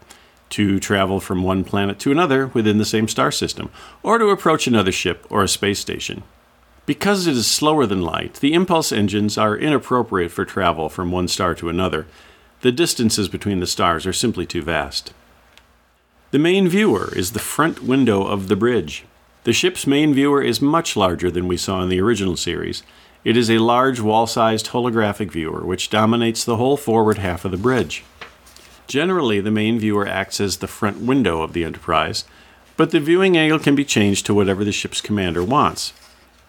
to 0.50 0.80
travel 0.80 1.22
from 1.22 1.44
one 1.44 1.64
planet 1.64 2.00
to 2.00 2.12
another 2.12 2.48
within 2.48 2.80
the 2.80 2.86
same 2.86 3.08
star 3.08 3.32
system, 3.32 3.70
or 4.04 4.18
to 4.18 4.30
approach 4.30 4.68
another 4.68 4.92
ship 4.92 5.26
or 5.30 5.44
a 5.44 5.48
space 5.48 5.80
station. 5.80 6.24
Because 6.86 7.28
it 7.28 7.36
is 7.36 7.48
slower 7.48 7.86
than 7.86 8.02
light, 8.02 8.36
the 8.36 8.54
impulse 8.54 8.92
engines 8.92 9.38
are 9.38 9.56
inappropriate 9.56 10.32
for 10.32 10.44
travel 10.44 10.90
from 10.90 11.12
one 11.12 11.28
star 11.28 11.54
to 11.56 11.70
another. 11.70 12.08
The 12.62 12.72
distances 12.72 13.30
between 13.30 13.60
the 13.60 13.68
stars 13.68 14.06
are 14.06 14.14
simply 14.14 14.46
too 14.46 14.64
vast. 14.64 15.14
The 16.32 16.38
main 16.38 16.68
viewer 16.68 17.12
is 17.16 17.32
the 17.32 17.40
front 17.40 17.82
window 17.82 18.24
of 18.24 18.50
the 18.50 18.56
bridge. 18.56 19.04
The 19.46 19.54
ship's 19.54 19.88
main 19.88 20.14
viewer 20.14 20.44
is 20.44 20.62
much 20.62 20.96
larger 20.96 21.32
than 21.32 21.48
we 21.48 21.58
saw 21.58 21.82
in 21.82 21.90
the 21.90 22.00
original 22.00 22.38
series. 22.38 22.84
It 23.26 23.36
is 23.36 23.50
a 23.50 23.58
large 23.58 24.00
wall 24.00 24.28
sized 24.28 24.68
holographic 24.68 25.32
viewer 25.32 25.66
which 25.66 25.90
dominates 25.90 26.46
the 26.46 26.58
whole 26.58 26.78
forward 26.78 27.18
half 27.18 27.46
of 27.46 27.52
the 27.52 27.58
bridge. 27.58 28.04
Generally, 28.86 29.42
the 29.42 29.50
main 29.50 29.80
viewer 29.80 30.08
acts 30.08 30.40
as 30.40 30.58
the 30.58 30.68
front 30.68 31.00
window 31.00 31.42
of 31.42 31.54
the 31.54 31.64
Enterprise, 31.64 32.26
but 32.78 32.92
the 32.92 33.00
viewing 33.00 33.36
angle 33.36 33.58
can 33.58 33.74
be 33.74 33.84
changed 33.84 34.28
to 34.28 34.34
whatever 34.36 34.64
the 34.64 34.72
ship's 34.72 35.02
commander 35.02 35.44
wants. 35.44 35.94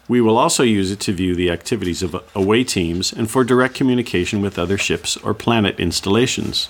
We 0.09 0.21
will 0.21 0.37
also 0.37 0.63
use 0.63 0.91
it 0.91 1.01
to 1.01 1.15
view 1.15 1.35
the 1.35 1.51
activities 1.51 2.03
of 2.03 2.23
away 2.35 2.65
teams 2.65 3.15
and 3.15 3.31
for 3.31 3.45
direct 3.45 3.77
communication 3.77 4.43
with 4.43 4.59
other 4.59 4.77
ships 4.77 5.17
or 5.17 5.33
planet 5.33 5.81
installations. 5.81 6.69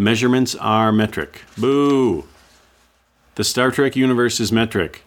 Measurements 0.00 0.54
are 0.54 0.92
metric. 0.92 1.42
Boo! 1.56 2.24
The 3.34 3.42
Star 3.42 3.72
Trek 3.72 3.96
universe 3.96 4.38
is 4.38 4.52
metric. 4.52 5.02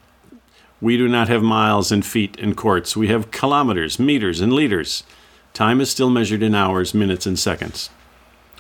We 0.82 0.98
do 0.98 1.08
not 1.08 1.30
have 1.30 1.42
miles 1.42 1.94
and 1.94 2.06
feet 2.06 2.38
and 2.38 2.58
quarts. 2.58 2.98
We 2.98 3.08
have 3.08 3.32
kilometers, 3.32 4.00
meters, 4.00 4.42
and 4.42 4.52
liters. 4.52 5.06
Time 5.54 5.80
is 5.80 5.90
still 5.90 6.10
measured 6.10 6.44
in 6.44 6.54
hours, 6.54 6.94
minutes, 6.94 7.26
and 7.26 7.40
seconds. 7.40 7.90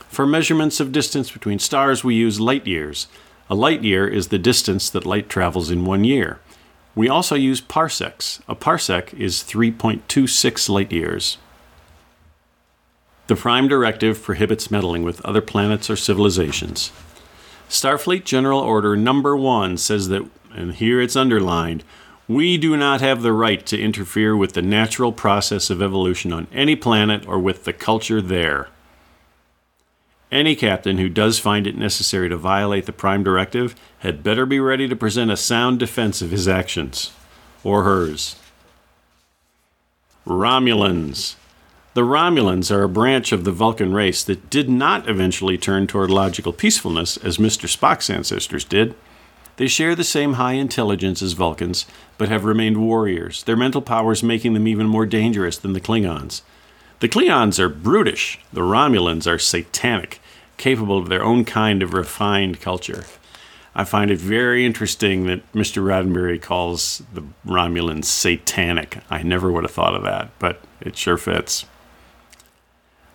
For 0.07 0.25
measurements 0.25 0.79
of 0.79 0.93
distance 0.93 1.29
between 1.29 1.59
stars, 1.59 2.01
we 2.01 2.15
use 2.15 2.39
light 2.39 2.65
years. 2.65 3.07
A 3.49 3.53
light 3.55 3.83
year 3.83 4.07
is 4.07 4.29
the 4.29 4.39
distance 4.39 4.89
that 4.89 5.05
light 5.05 5.27
travels 5.27 5.69
in 5.69 5.83
one 5.83 6.05
year. 6.05 6.39
We 6.95 7.09
also 7.09 7.35
use 7.35 7.59
parsecs. 7.59 8.39
A 8.47 8.55
parsec 8.55 9.13
is 9.15 9.43
3.26 9.43 10.69
light 10.69 10.93
years. 10.93 11.39
The 13.31 13.37
Prime 13.37 13.69
Directive 13.69 14.21
prohibits 14.21 14.69
meddling 14.69 15.03
with 15.03 15.23
other 15.23 15.39
planets 15.39 15.89
or 15.89 15.95
civilizations. 15.95 16.91
Starfleet 17.69 18.25
General 18.25 18.59
Order 18.59 18.97
Number 18.97 19.37
1 19.37 19.77
says 19.77 20.09
that, 20.09 20.29
and 20.53 20.73
here 20.73 20.99
it's 20.99 21.15
underlined, 21.15 21.85
we 22.27 22.57
do 22.57 22.75
not 22.75 22.99
have 22.99 23.21
the 23.21 23.31
right 23.31 23.65
to 23.67 23.79
interfere 23.79 24.35
with 24.35 24.51
the 24.51 24.61
natural 24.61 25.13
process 25.13 25.69
of 25.69 25.81
evolution 25.81 26.33
on 26.33 26.47
any 26.51 26.75
planet 26.75 27.25
or 27.25 27.39
with 27.39 27.63
the 27.63 27.71
culture 27.71 28.21
there. 28.21 28.67
Any 30.29 30.53
captain 30.53 30.97
who 30.97 31.07
does 31.07 31.39
find 31.39 31.65
it 31.65 31.77
necessary 31.77 32.27
to 32.27 32.35
violate 32.35 32.85
the 32.85 32.91
Prime 32.91 33.23
Directive 33.23 33.75
had 33.99 34.23
better 34.23 34.45
be 34.45 34.59
ready 34.59 34.89
to 34.89 34.95
present 34.97 35.31
a 35.31 35.37
sound 35.37 35.79
defense 35.79 36.21
of 36.21 36.31
his 36.31 36.49
actions, 36.49 37.13
or 37.63 37.85
hers. 37.85 38.35
Romulans. 40.27 41.35
The 41.93 42.03
Romulans 42.03 42.73
are 42.73 42.83
a 42.83 42.89
branch 42.89 43.33
of 43.33 43.43
the 43.43 43.51
Vulcan 43.51 43.93
race 43.93 44.23
that 44.23 44.49
did 44.49 44.69
not 44.69 45.09
eventually 45.09 45.57
turn 45.57 45.87
toward 45.87 46.09
logical 46.09 46.53
peacefulness 46.53 47.17
as 47.17 47.37
Mr. 47.37 47.67
Spock's 47.67 48.09
ancestors 48.09 48.63
did. 48.63 48.95
They 49.57 49.67
share 49.67 49.93
the 49.93 50.05
same 50.05 50.33
high 50.33 50.53
intelligence 50.53 51.21
as 51.21 51.33
Vulcans, 51.33 51.85
but 52.17 52.29
have 52.29 52.45
remained 52.45 52.77
warriors, 52.77 53.43
their 53.43 53.57
mental 53.57 53.81
powers 53.81 54.23
making 54.23 54.53
them 54.53 54.69
even 54.69 54.87
more 54.87 55.05
dangerous 55.05 55.57
than 55.57 55.73
the 55.73 55.81
Klingons. 55.81 56.43
The 57.01 57.09
Klingons 57.09 57.59
are 57.59 57.67
brutish, 57.67 58.39
the 58.53 58.61
Romulans 58.61 59.29
are 59.29 59.37
satanic, 59.37 60.21
capable 60.55 60.97
of 60.97 61.09
their 61.09 61.23
own 61.23 61.43
kind 61.43 61.83
of 61.83 61.93
refined 61.93 62.61
culture. 62.61 63.03
I 63.75 63.83
find 63.83 64.09
it 64.09 64.17
very 64.17 64.65
interesting 64.65 65.25
that 65.25 65.51
Mr. 65.51 65.83
Roddenberry 65.83 66.41
calls 66.41 67.03
the 67.13 67.23
Romulans 67.45 68.05
satanic. 68.05 68.99
I 69.09 69.23
never 69.23 69.51
would 69.51 69.65
have 69.65 69.71
thought 69.71 69.95
of 69.95 70.03
that, 70.03 70.29
but 70.39 70.61
it 70.79 70.95
sure 70.95 71.17
fits. 71.17 71.65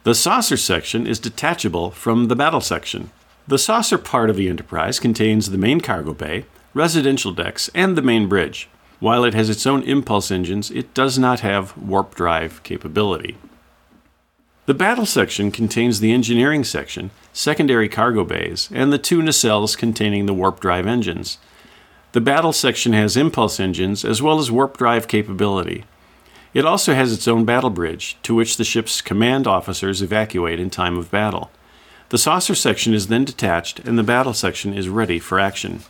The 0.07 0.15
saucer 0.15 0.57
section 0.57 1.05
is 1.05 1.19
detachable 1.19 1.91
from 1.91 2.29
the 2.29 2.37
battle 2.37 2.61
section. 2.61 3.11
The 3.49 3.59
saucer 3.59 3.99
part 3.99 4.31
of 4.31 4.37
the 4.37 4.49
Enterprise 4.49 5.01
contains 5.01 5.51
the 5.51 5.59
main 5.59 5.81
cargo 5.81 6.15
bay, 6.15 6.45
residential 6.75 7.33
decks, 7.33 7.69
and 7.75 7.99
the 7.99 8.03
main 8.03 8.29
bridge. 8.29 8.69
While 9.01 9.25
it 9.25 9.35
has 9.35 9.51
its 9.51 9.67
own 9.67 9.83
impulse 9.83 10.31
engines, 10.31 10.71
it 10.71 10.95
does 10.95 11.19
not 11.19 11.41
have 11.41 11.77
warp 11.77 12.15
drive 12.15 12.63
capability. 12.63 13.37
The 14.67 14.75
battle 14.75 15.07
section 15.07 15.51
contains 15.51 15.99
the 15.99 16.13
engineering 16.13 16.63
section, 16.63 17.11
secondary 17.33 17.89
cargo 17.89 18.23
bays, 18.23 18.69
and 18.73 18.93
the 18.93 18.99
two 18.99 19.19
nacelles 19.23 19.77
containing 19.77 20.27
the 20.27 20.35
warp 20.35 20.61
drive 20.61 20.87
engines. 20.87 21.39
The 22.13 22.21
battle 22.21 22.53
section 22.53 22.93
has 22.93 23.17
impulse 23.17 23.59
engines 23.59 24.05
as 24.05 24.23
well 24.23 24.39
as 24.39 24.53
warp 24.53 24.77
drive 24.77 25.09
capability. 25.09 25.85
It 26.57 26.65
also 26.65 26.95
has 26.95 27.13
its 27.13 27.29
own 27.29 27.45
battle 27.45 27.69
bridge, 27.69 28.17
to 28.23 28.35
which 28.35 28.57
the 28.57 28.65
ship's 28.65 29.03
command 29.03 29.47
officers 29.47 30.01
evacuate 30.01 30.59
in 30.59 30.71
time 30.71 30.97
of 30.97 31.11
battle. 31.11 31.51
The 32.09 32.17
saucer 32.17 32.55
section 32.55 32.95
is 32.95 33.09
then 33.09 33.27
detached, 33.27 33.81
and 33.81 33.99
the 33.99 34.03
battle 34.03 34.33
section 34.33 34.73
is 34.73 34.89
ready 34.89 35.19
for 35.19 35.39
action. 35.39 35.81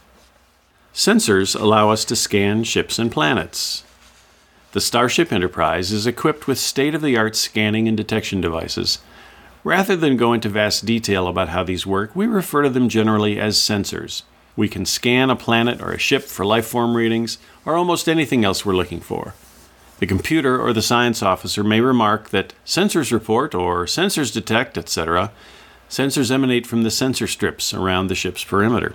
Sensors 0.92 1.54
allow 1.54 1.90
us 1.90 2.04
to 2.06 2.16
scan 2.16 2.64
ships 2.64 2.98
and 2.98 3.12
planets. 3.12 3.84
The 4.72 4.80
Starship 4.80 5.32
Enterprise 5.32 5.92
is 5.92 6.04
equipped 6.04 6.48
with 6.48 6.58
state 6.58 6.96
of 6.96 7.02
the 7.02 7.16
art 7.16 7.36
scanning 7.36 7.86
and 7.86 7.96
detection 7.96 8.40
devices. 8.40 8.98
Rather 9.62 9.94
than 9.94 10.16
go 10.16 10.32
into 10.32 10.48
vast 10.48 10.84
detail 10.84 11.28
about 11.28 11.50
how 11.50 11.62
these 11.62 11.86
work, 11.86 12.16
we 12.16 12.26
refer 12.26 12.62
to 12.62 12.70
them 12.70 12.88
generally 12.88 13.38
as 13.38 13.56
sensors. 13.56 14.24
We 14.56 14.68
can 14.68 14.84
scan 14.84 15.30
a 15.30 15.36
planet 15.36 15.80
or 15.80 15.92
a 15.92 15.98
ship 15.98 16.24
for 16.24 16.44
life 16.44 16.66
form 16.66 16.96
readings 16.96 17.38
or 17.64 17.76
almost 17.76 18.08
anything 18.08 18.44
else 18.44 18.66
we're 18.66 18.74
looking 18.74 19.00
for. 19.00 19.34
The 19.98 20.06
computer 20.06 20.60
or 20.60 20.72
the 20.72 20.82
science 20.82 21.22
officer 21.22 21.64
may 21.64 21.80
remark 21.80 22.28
that 22.30 22.52
sensors 22.66 23.12
report 23.12 23.54
or 23.54 23.86
sensors 23.86 24.32
detect, 24.32 24.76
etc. 24.76 25.32
Sensors 25.88 26.30
emanate 26.30 26.66
from 26.66 26.82
the 26.82 26.90
sensor 26.90 27.26
strips 27.26 27.72
around 27.72 28.08
the 28.08 28.14
ship's 28.14 28.44
perimeter. 28.44 28.94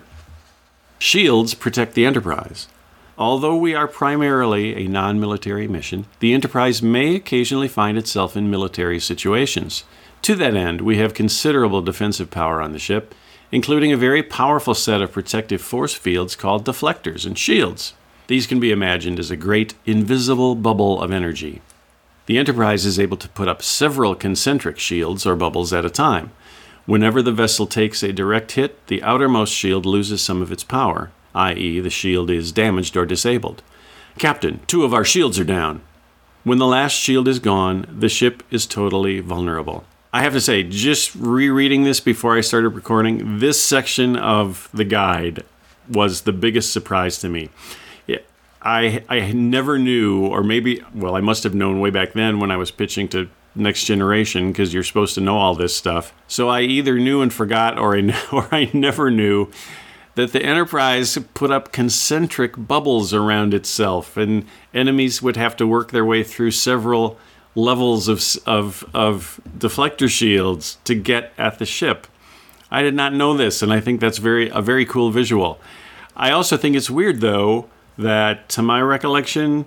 Shields 1.00 1.55
protect 1.55 1.96
the 1.96 2.05
Enterprise. 2.05 2.67
Although 3.17 3.55
we 3.55 3.74
are 3.74 3.88
primarily 3.88 4.75
a 4.75 4.88
non 4.88 5.20
military 5.20 5.67
mission, 5.67 6.05
the 6.20 6.34
Enterprise 6.34 6.84
may 6.84 7.15
occasionally 7.15 7.67
find 7.67 7.98
itself 7.98 8.38
in 8.38 8.51
military 8.51 9.00
situations. 9.00 9.84
To 10.24 10.36
that 10.36 10.55
end, 10.55 10.81
we 10.81 10.98
have 10.98 11.15
considerable 11.15 11.81
defensive 11.81 12.29
power 12.29 12.62
on 12.62 12.74
the 12.74 12.79
ship, 12.79 13.15
including 13.51 13.91
a 13.91 13.98
very 13.98 14.22
powerful 14.22 14.75
set 14.75 15.01
of 15.01 15.12
protective 15.12 15.62
force 15.62 15.96
fields 15.96 16.36
called 16.36 16.65
deflectors 16.65 17.25
and 17.25 17.38
shields. 17.38 17.93
These 18.32 18.48
can 18.48 18.62
be 18.62 18.72
imagined 18.72 19.20
as 19.20 19.30
a 19.30 19.36
great 19.36 19.74
invisible 19.86 20.56
bubble 20.56 21.02
of 21.02 21.12
energy. 21.12 21.62
The 22.28 22.38
Enterprise 22.38 22.86
is 22.86 22.98
able 22.98 23.18
to 23.18 23.28
put 23.28 23.50
up 23.50 23.62
several 23.62 24.16
concentric 24.16 24.80
shields 24.80 25.26
or 25.26 25.36
bubbles 25.36 25.74
at 25.74 25.84
a 25.84 25.90
time. 25.90 26.32
Whenever 26.86 27.22
the 27.22 27.34
vessel 27.34 27.68
takes 27.68 28.02
a 28.02 28.14
direct 28.14 28.54
hit, 28.54 28.88
the 28.88 29.04
outermost 29.04 29.54
shield 29.54 29.86
loses 29.86 30.22
some 30.22 30.42
of 30.42 30.50
its 30.50 30.64
power 30.64 31.12
i.e., 31.36 31.82
the 31.82 31.90
shield 31.90 32.30
is 32.30 32.54
damaged 32.54 32.96
or 32.96 33.06
disabled. 33.06 33.64
Captain, 34.18 34.62
two 34.66 34.86
of 34.86 34.94
our 34.94 35.04
shields 35.04 35.38
are 35.38 35.44
down. 35.44 35.82
When 36.46 36.58
the 36.58 36.66
last 36.66 36.94
shield 36.94 37.28
is 37.28 37.40
gone, 37.40 37.86
the 37.92 38.08
ship 38.08 38.44
is 38.50 38.66
totally 38.66 39.20
vulnerable. 39.20 39.84
I 40.14 40.22
have 40.22 40.32
to 40.32 40.40
say, 40.40 40.64
just 40.64 41.14
rereading 41.16 41.84
this 41.84 42.00
before 42.00 42.38
I 42.38 42.40
started 42.40 42.70
recording, 42.70 43.40
this 43.40 43.62
section 43.62 44.16
of 44.16 44.70
the 44.74 44.86
guide 44.86 45.44
was 45.90 46.22
the 46.22 46.32
biggest 46.32 46.72
surprise 46.72 47.18
to 47.20 47.28
me. 47.28 47.50
I, 48.62 49.03
I 49.10 49.32
never 49.32 49.80
knew, 49.80 50.25
or 50.25 50.44
maybe, 50.44 50.84
well, 50.94 51.15
I 51.15 51.22
must 51.22 51.44
have 51.44 51.56
known 51.56 51.80
way 51.80 51.89
back 51.89 52.13
then 52.13 52.39
when 52.39 52.51
I 52.51 52.58
was 52.58 52.70
pitching 52.70 53.08
to 53.10 53.30
Next 53.56 53.86
Generation 53.86 54.51
because 54.51 54.74
you're 54.74 54.84
supposed 54.84 55.15
to 55.15 55.22
know 55.22 55.38
all 55.38 55.56
this 55.56 55.75
stuff. 55.75 56.13
So 56.27 56.48
I 56.48 56.62
either 56.62 57.00
knew 57.00 57.22
and 57.22 57.34
forgot, 57.34 57.77
or 57.77 57.98
I, 57.98 58.15
or 58.32 58.48
I 58.51 58.70
never 58.74 59.10
knew 59.10 59.50
that 60.15 60.32
the 60.32 60.44
Enterprise 60.44 61.18
put 61.34 61.51
up 61.51 61.72
concentric 61.72 62.53
bubbles 62.56 63.13
around 63.13 63.53
itself, 63.53 64.15
and 64.15 64.46
enemies 64.74 65.22
would 65.22 65.38
have 65.38 65.56
to 65.58 65.65
work 65.65 65.91
their 65.91 66.06
way 66.06 66.24
through 66.24 66.51
several 66.51 67.18
levels 67.56 68.08
of, 68.08 68.24
of, 68.46 68.86
of 68.94 69.41
deflector 69.58 70.10
shields 70.10 70.77
to 70.84 70.96
get 70.96 71.34
at 71.38 71.60
the 71.60 71.65
ship. 71.65 72.08
I 72.70 72.82
did 72.84 72.94
not 72.94 73.13
know 73.13 73.36
this, 73.36 73.62
and 73.62 73.74
I 73.74 73.80
think 73.80 74.00
that's 74.00 74.18
very 74.18 74.50
a 74.50 74.62
very 74.62 74.86
cool 74.86 75.12
visual. 75.12 75.60
I 76.15 76.32
also 76.32 76.56
think 76.56 76.75
it's 76.75 76.89
weird 76.89 77.20
though 77.20 77.68
that, 77.98 78.50
to 78.50 78.62
my 78.62 78.81
recollection, 78.81 79.65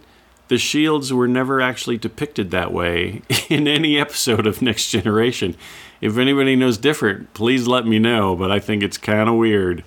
the 0.48 0.58
shields 0.58 1.12
were 1.12 1.28
never 1.28 1.60
actually 1.60 1.98
depicted 1.98 2.50
that 2.50 2.72
way 2.72 3.22
in 3.48 3.66
any 3.66 3.98
episode 3.98 4.46
of 4.46 4.62
Next 4.62 4.90
Generation. 4.90 5.56
If 6.00 6.18
anybody 6.18 6.56
knows 6.56 6.76
different, 6.76 7.32
please 7.34 7.66
let 7.66 7.86
me 7.86 7.98
know. 7.98 8.36
But 8.36 8.50
I 8.50 8.58
think 8.58 8.82
it's 8.82 8.98
kind 8.98 9.28
of 9.28 9.36
weird 9.36 9.84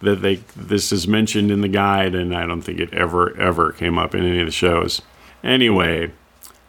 that 0.00 0.22
they 0.22 0.36
this 0.56 0.92
is 0.92 1.06
mentioned 1.06 1.50
in 1.50 1.60
the 1.60 1.68
guide, 1.68 2.14
and 2.14 2.34
I 2.34 2.46
don't 2.46 2.62
think 2.62 2.80
it 2.80 2.92
ever 2.94 3.36
ever 3.38 3.72
came 3.72 3.98
up 3.98 4.14
in 4.14 4.24
any 4.24 4.40
of 4.40 4.46
the 4.46 4.52
shows. 4.52 5.02
Anyway, 5.44 6.12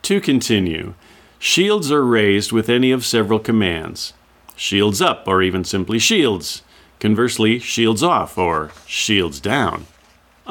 to 0.03 0.21
continue, 0.21 0.93
shields 1.39 1.91
are 1.91 2.05
raised 2.05 2.51
with 2.51 2.69
any 2.69 2.91
of 2.91 3.05
several 3.05 3.39
commands 3.39 4.13
shields 4.55 5.01
up, 5.01 5.27
or 5.27 5.41
even 5.41 5.63
simply 5.63 5.97
shields. 5.97 6.61
Conversely, 6.99 7.57
shields 7.57 8.03
off, 8.03 8.37
or 8.37 8.71
shields 8.85 9.39
down. 9.39 9.87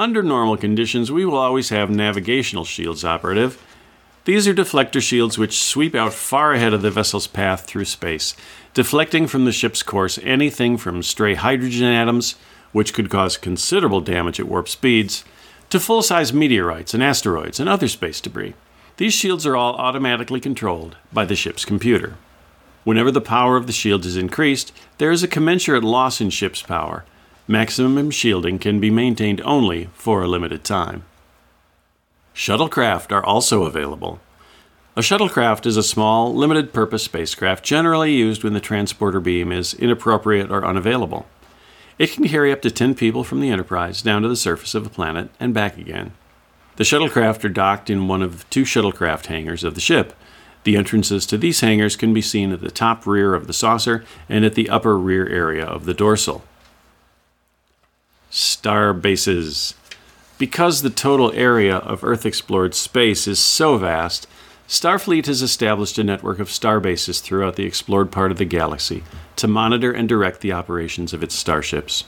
Under 0.00 0.22
normal 0.22 0.56
conditions, 0.56 1.12
we 1.12 1.26
will 1.26 1.36
always 1.36 1.68
have 1.68 1.90
navigational 1.90 2.64
shields 2.64 3.04
operative. 3.04 3.62
These 4.24 4.48
are 4.48 4.54
deflector 4.54 5.02
shields 5.02 5.36
which 5.36 5.62
sweep 5.62 5.94
out 5.94 6.14
far 6.14 6.54
ahead 6.54 6.72
of 6.72 6.80
the 6.80 6.90
vessel's 6.90 7.26
path 7.26 7.66
through 7.66 7.84
space, 7.84 8.34
deflecting 8.72 9.26
from 9.26 9.44
the 9.44 9.52
ship's 9.52 9.82
course 9.82 10.18
anything 10.22 10.78
from 10.78 11.02
stray 11.02 11.34
hydrogen 11.34 11.84
atoms, 11.84 12.36
which 12.72 12.94
could 12.94 13.10
cause 13.10 13.36
considerable 13.36 14.00
damage 14.00 14.40
at 14.40 14.48
warp 14.48 14.70
speeds, 14.70 15.22
to 15.68 15.78
full 15.78 16.00
size 16.00 16.32
meteorites 16.32 16.94
and 16.94 17.02
asteroids 17.02 17.60
and 17.60 17.68
other 17.68 17.86
space 17.86 18.22
debris. 18.22 18.54
These 18.96 19.12
shields 19.12 19.44
are 19.44 19.54
all 19.54 19.74
automatically 19.74 20.40
controlled 20.40 20.96
by 21.12 21.26
the 21.26 21.36
ship's 21.36 21.66
computer. 21.66 22.16
Whenever 22.84 23.10
the 23.10 23.20
power 23.20 23.58
of 23.58 23.66
the 23.66 23.72
shield 23.74 24.06
is 24.06 24.16
increased, 24.16 24.72
there 24.96 25.10
is 25.10 25.22
a 25.22 25.28
commensurate 25.28 25.84
loss 25.84 26.22
in 26.22 26.30
ship's 26.30 26.62
power. 26.62 27.04
Maximum 27.48 28.10
shielding 28.10 28.58
can 28.58 28.80
be 28.80 28.90
maintained 28.90 29.40
only 29.42 29.88
for 29.94 30.22
a 30.22 30.28
limited 30.28 30.64
time. 30.64 31.04
Shuttlecraft 32.34 33.12
are 33.12 33.24
also 33.24 33.64
available. 33.64 34.20
A 34.96 35.02
shuttlecraft 35.02 35.66
is 35.66 35.76
a 35.76 35.82
small, 35.82 36.34
limited 36.34 36.72
purpose 36.72 37.04
spacecraft 37.04 37.64
generally 37.64 38.12
used 38.12 38.42
when 38.42 38.54
the 38.54 38.60
transporter 38.60 39.20
beam 39.20 39.52
is 39.52 39.74
inappropriate 39.74 40.50
or 40.50 40.64
unavailable. 40.64 41.26
It 41.98 42.12
can 42.12 42.26
carry 42.26 42.50
up 42.50 42.62
to 42.62 42.70
10 42.70 42.94
people 42.94 43.24
from 43.24 43.40
the 43.40 43.50
Enterprise 43.50 44.02
down 44.02 44.22
to 44.22 44.28
the 44.28 44.36
surface 44.36 44.74
of 44.74 44.86
a 44.86 44.90
planet 44.90 45.30
and 45.38 45.52
back 45.52 45.76
again. 45.76 46.12
The 46.76 46.84
shuttlecraft 46.84 47.44
are 47.44 47.50
docked 47.50 47.90
in 47.90 48.08
one 48.08 48.22
of 48.22 48.48
two 48.48 48.62
shuttlecraft 48.62 49.26
hangars 49.26 49.64
of 49.64 49.74
the 49.74 49.80
ship. 49.80 50.14
The 50.64 50.76
entrances 50.76 51.26
to 51.26 51.38
these 51.38 51.60
hangars 51.60 51.96
can 51.96 52.12
be 52.14 52.22
seen 52.22 52.52
at 52.52 52.60
the 52.60 52.70
top 52.70 53.06
rear 53.06 53.34
of 53.34 53.46
the 53.46 53.52
saucer 53.52 54.04
and 54.28 54.44
at 54.44 54.54
the 54.54 54.70
upper 54.70 54.98
rear 54.98 55.26
area 55.28 55.64
of 55.64 55.84
the 55.84 55.94
dorsal. 55.94 56.42
Star 58.30 58.92
bases. 58.92 59.74
Because 60.38 60.80
the 60.80 60.90
total 60.90 61.32
area 61.32 61.76
of 61.76 62.04
Earth 62.04 62.24
explored 62.24 62.74
space 62.74 63.26
is 63.26 63.38
so 63.38 63.76
vast, 63.76 64.26
Starfleet 64.68 65.26
has 65.26 65.42
established 65.42 65.98
a 65.98 66.04
network 66.04 66.38
of 66.38 66.48
star 66.48 66.78
bases 66.78 67.20
throughout 67.20 67.56
the 67.56 67.64
explored 67.64 68.12
part 68.12 68.30
of 68.30 68.38
the 68.38 68.44
galaxy 68.44 69.02
to 69.34 69.48
monitor 69.48 69.90
and 69.90 70.08
direct 70.08 70.42
the 70.42 70.52
operations 70.52 71.12
of 71.12 71.24
its 71.24 71.34
starships. 71.34 72.04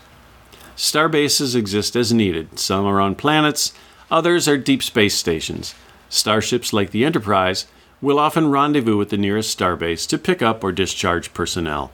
Star 0.76 1.08
bases 1.08 1.56
exist 1.56 1.96
as 1.96 2.12
needed. 2.12 2.60
Some 2.60 2.86
are 2.86 3.00
on 3.00 3.16
planets, 3.16 3.72
others 4.12 4.46
are 4.46 4.56
deep 4.56 4.84
space 4.84 5.16
stations. 5.16 5.74
Starships 6.08 6.72
like 6.72 6.92
the 6.92 7.04
Enterprise 7.04 7.66
will 8.00 8.20
often 8.20 8.48
rendezvous 8.48 8.96
with 8.96 9.10
the 9.10 9.16
nearest 9.16 9.58
starbase 9.58 10.08
to 10.08 10.16
pick 10.16 10.40
up 10.40 10.62
or 10.62 10.70
discharge 10.70 11.34
personnel. 11.34 11.90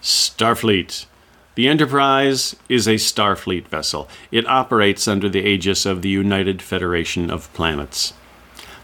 Starfleet. 0.00 1.06
The 1.54 1.68
Enterprise 1.68 2.56
is 2.70 2.88
a 2.88 2.94
Starfleet 2.94 3.68
vessel. 3.68 4.08
It 4.30 4.46
operates 4.46 5.06
under 5.06 5.28
the 5.28 5.46
aegis 5.46 5.84
of 5.84 6.00
the 6.00 6.08
United 6.08 6.62
Federation 6.62 7.30
of 7.30 7.52
Planets. 7.52 8.14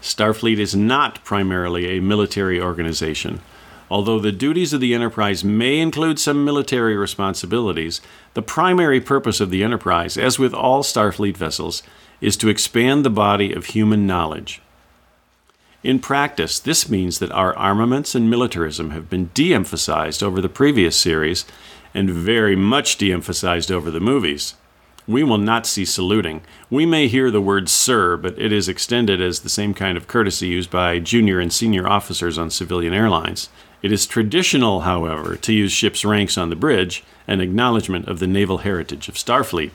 Starfleet 0.03 0.59
is 0.59 0.75
not 0.75 1.23
primarily 1.23 1.97
a 1.97 2.01
military 2.01 2.61
organization. 2.61 3.41
Although 3.89 4.19
the 4.19 4.31
duties 4.31 4.71
of 4.71 4.81
the 4.81 4.93
Enterprise 4.93 5.43
may 5.43 5.79
include 5.79 6.19
some 6.19 6.45
military 6.45 6.95
responsibilities, 6.95 8.01
the 8.35 8.43
primary 8.43 9.01
purpose 9.01 9.39
of 9.39 9.49
the 9.49 9.63
Enterprise, 9.63 10.15
as 10.15 10.37
with 10.37 10.53
all 10.53 10.83
Starfleet 10.83 11.37
vessels, 11.37 11.81
is 12.21 12.37
to 12.37 12.49
expand 12.49 13.03
the 13.03 13.09
body 13.09 13.51
of 13.51 13.65
human 13.65 14.05
knowledge. 14.05 14.61
In 15.81 15.99
practice, 15.99 16.59
this 16.59 16.89
means 16.89 17.19
that 17.19 17.31
our 17.31 17.55
armaments 17.57 18.13
and 18.13 18.29
militarism 18.29 18.91
have 18.91 19.09
been 19.09 19.29
de 19.33 19.53
emphasized 19.53 20.21
over 20.21 20.41
the 20.41 20.49
previous 20.49 20.95
series 20.95 21.45
and 21.93 22.09
very 22.09 22.55
much 22.55 22.97
de 22.97 23.11
emphasized 23.11 23.71
over 23.71 23.89
the 23.89 23.99
movies. 23.99 24.55
We 25.07 25.23
will 25.23 25.39
not 25.39 25.65
see 25.65 25.85
saluting. 25.85 26.41
We 26.69 26.85
may 26.85 27.07
hear 27.07 27.31
the 27.31 27.41
word 27.41 27.67
sir, 27.67 28.15
but 28.15 28.37
it 28.37 28.51
is 28.51 28.69
extended 28.69 29.19
as 29.19 29.39
the 29.39 29.49
same 29.49 29.73
kind 29.73 29.97
of 29.97 30.07
courtesy 30.07 30.47
used 30.47 30.69
by 30.69 30.99
junior 30.99 31.39
and 31.39 31.51
senior 31.51 31.87
officers 31.87 32.37
on 32.37 32.51
civilian 32.51 32.93
airlines. 32.93 33.49
It 33.81 33.91
is 33.91 34.05
traditional, 34.05 34.81
however, 34.81 35.35
to 35.37 35.53
use 35.53 35.71
ship's 35.71 36.05
ranks 36.05 36.37
on 36.37 36.49
the 36.49 36.55
bridge, 36.55 37.03
an 37.27 37.41
acknowledgement 37.41 38.07
of 38.07 38.19
the 38.19 38.27
naval 38.27 38.59
heritage 38.59 39.09
of 39.09 39.15
Starfleet. 39.15 39.71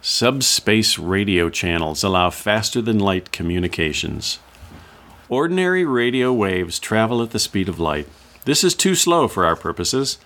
Subspace 0.00 0.98
radio 0.98 1.48
channels 1.48 2.02
allow 2.02 2.30
faster 2.30 2.82
than 2.82 2.98
light 2.98 3.30
communications. 3.30 4.40
Ordinary 5.28 5.84
radio 5.84 6.32
waves 6.32 6.80
travel 6.80 7.22
at 7.22 7.30
the 7.30 7.38
speed 7.38 7.68
of 7.68 7.78
light. 7.78 8.08
This 8.46 8.64
is 8.64 8.74
too 8.74 8.96
slow 8.96 9.28
for 9.28 9.46
our 9.46 9.54
purposes. 9.54 10.18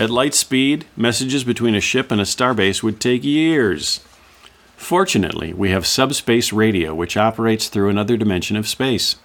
At 0.00 0.08
light 0.08 0.32
speed, 0.32 0.86
messages 0.96 1.44
between 1.44 1.74
a 1.74 1.80
ship 1.80 2.10
and 2.10 2.22
a 2.22 2.24
starbase 2.24 2.82
would 2.82 3.00
take 3.00 3.22
years. 3.22 4.00
Fortunately, 4.74 5.52
we 5.52 5.72
have 5.72 5.86
subspace 5.86 6.54
radio, 6.54 6.94
which 6.94 7.18
operates 7.18 7.68
through 7.68 7.90
another 7.90 8.16
dimension 8.16 8.56
of 8.56 8.66
space. 8.66 9.16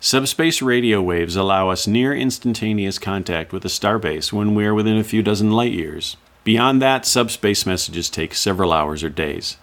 Subspace 0.00 0.60
radio 0.60 1.00
waves 1.00 1.36
allow 1.36 1.68
us 1.68 1.86
near 1.86 2.12
instantaneous 2.12 2.98
contact 2.98 3.52
with 3.52 3.64
a 3.64 3.68
starbase 3.68 4.32
when 4.32 4.56
we 4.56 4.66
are 4.66 4.74
within 4.74 4.96
a 4.96 5.04
few 5.04 5.22
dozen 5.22 5.52
light 5.52 5.70
years. 5.70 6.16
Beyond 6.42 6.82
that, 6.82 7.06
subspace 7.06 7.64
messages 7.64 8.10
take 8.10 8.34
several 8.34 8.72
hours 8.72 9.04
or 9.04 9.10
days. 9.10 9.56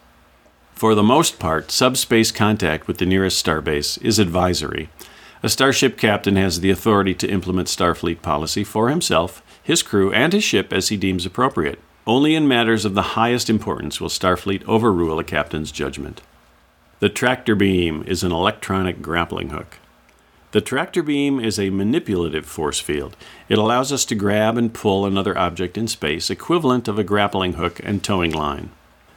For 0.72 0.96
the 0.96 1.04
most 1.04 1.38
part, 1.38 1.70
subspace 1.70 2.32
contact 2.32 2.88
with 2.88 3.00
the 3.00 3.06
nearest 3.06 3.46
starbase 3.46 4.02
is 4.02 4.20
advisory. 4.20 4.88
A 5.44 5.50
starship 5.50 5.98
captain 5.98 6.38
has 6.38 6.62
the 6.62 6.72
authority 6.72 7.14
to 7.16 7.30
implement 7.30 7.68
Starfleet 7.68 8.22
policy 8.22 8.64
for 8.64 8.90
himself, 8.90 9.44
his 9.66 9.82
crew, 9.82 10.14
and 10.14 10.32
his 10.32 10.44
ship 10.44 10.72
as 10.72 10.90
he 10.90 10.96
deems 10.96 11.26
appropriate. 11.26 11.80
Only 12.06 12.36
in 12.36 12.48
matters 12.48 12.86
of 12.86 12.94
the 12.94 13.18
highest 13.18 13.50
importance 13.50 14.00
will 14.00 14.10
Starfleet 14.10 14.64
overrule 14.66 15.18
a 15.18 15.24
captain's 15.24 15.72
judgment. 15.72 16.22
The 17.00 17.10
tractor 17.10 17.56
beam 17.56 18.04
is 18.06 18.24
an 18.24 18.32
electronic 18.32 19.02
grappling 19.02 19.50
hook. 19.50 19.80
The 20.52 20.62
tractor 20.62 21.02
beam 21.02 21.40
is 21.40 21.58
a 21.58 21.72
manipulative 21.72 22.46
force 22.46 22.80
field. 22.80 23.18
It 23.50 23.58
allows 23.58 23.92
us 23.92 24.06
to 24.06 24.16
grab 24.16 24.56
and 24.56 24.72
pull 24.72 25.04
another 25.04 25.36
object 25.36 25.80
in 25.80 25.88
space, 25.88 26.30
equivalent 26.30 26.88
of 26.88 27.00
a 27.00 27.04
grappling 27.04 27.54
hook 27.54 27.82
and 27.84 28.04
towing 28.04 28.32
line. 28.32 28.70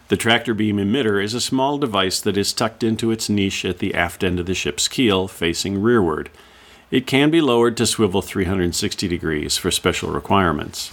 The 0.08 0.16
tractor 0.16 0.54
beam 0.54 0.78
emitter 0.78 1.22
is 1.22 1.34
a 1.34 1.42
small 1.42 1.76
device 1.76 2.22
that 2.22 2.38
is 2.38 2.54
tucked 2.54 2.82
into 2.82 3.10
its 3.10 3.28
niche 3.28 3.66
at 3.66 3.80
the 3.80 3.94
aft 3.94 4.24
end 4.24 4.40
of 4.40 4.46
the 4.46 4.54
ship's 4.54 4.88
keel, 4.88 5.28
facing 5.28 5.82
rearward. 5.82 6.30
It 6.90 7.06
can 7.06 7.30
be 7.30 7.42
lowered 7.42 7.76
to 7.76 7.86
swivel 7.86 8.22
360 8.22 9.08
degrees 9.08 9.58
for 9.58 9.70
special 9.70 10.10
requirements. 10.10 10.90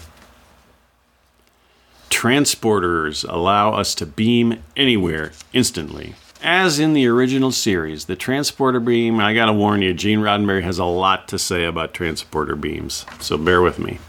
Transporters 2.09 3.27
allow 3.27 3.71
us 3.71 3.95
to 3.95 4.05
beam 4.05 4.61
anywhere 4.75 5.31
instantly. 5.53 6.15
As 6.43 6.79
in 6.79 6.93
the 6.93 7.07
original 7.07 7.51
series, 7.51 8.05
the 8.05 8.15
transporter 8.17 8.81
beam, 8.81 9.21
I 9.21 9.33
gotta 9.33 9.53
warn 9.53 9.81
you, 9.81 9.93
Gene 9.93 10.19
Roddenberry 10.19 10.63
has 10.63 10.79
a 10.79 10.85
lot 10.85 11.29
to 11.29 11.39
say 11.39 11.63
about 11.63 11.93
transporter 11.93 12.57
beams, 12.57 13.05
so 13.19 13.37
bear 13.37 13.61
with 13.61 13.79
me. 13.79 13.99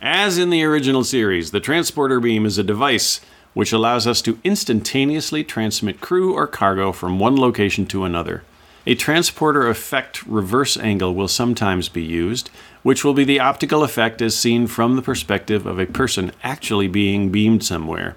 As 0.00 0.38
in 0.38 0.50
the 0.50 0.62
original 0.62 1.02
series, 1.02 1.50
the 1.50 1.60
transporter 1.60 2.20
beam 2.20 2.46
is 2.46 2.58
a 2.58 2.62
device 2.62 3.20
which 3.54 3.72
allows 3.72 4.06
us 4.06 4.22
to 4.22 4.38
instantaneously 4.44 5.42
transmit 5.42 6.00
crew 6.00 6.34
or 6.34 6.46
cargo 6.46 6.92
from 6.92 7.18
one 7.18 7.36
location 7.36 7.86
to 7.86 8.04
another. 8.04 8.44
A 8.88 8.94
transporter 8.94 9.68
effect 9.68 10.24
reverse 10.26 10.76
angle 10.76 11.12
will 11.12 11.26
sometimes 11.26 11.88
be 11.88 12.04
used, 12.04 12.50
which 12.84 13.04
will 13.04 13.14
be 13.14 13.24
the 13.24 13.40
optical 13.40 13.82
effect 13.82 14.22
as 14.22 14.36
seen 14.36 14.68
from 14.68 14.94
the 14.94 15.02
perspective 15.02 15.66
of 15.66 15.80
a 15.80 15.86
person 15.86 16.30
actually 16.44 16.86
being 16.86 17.30
beamed 17.30 17.64
somewhere. 17.64 18.14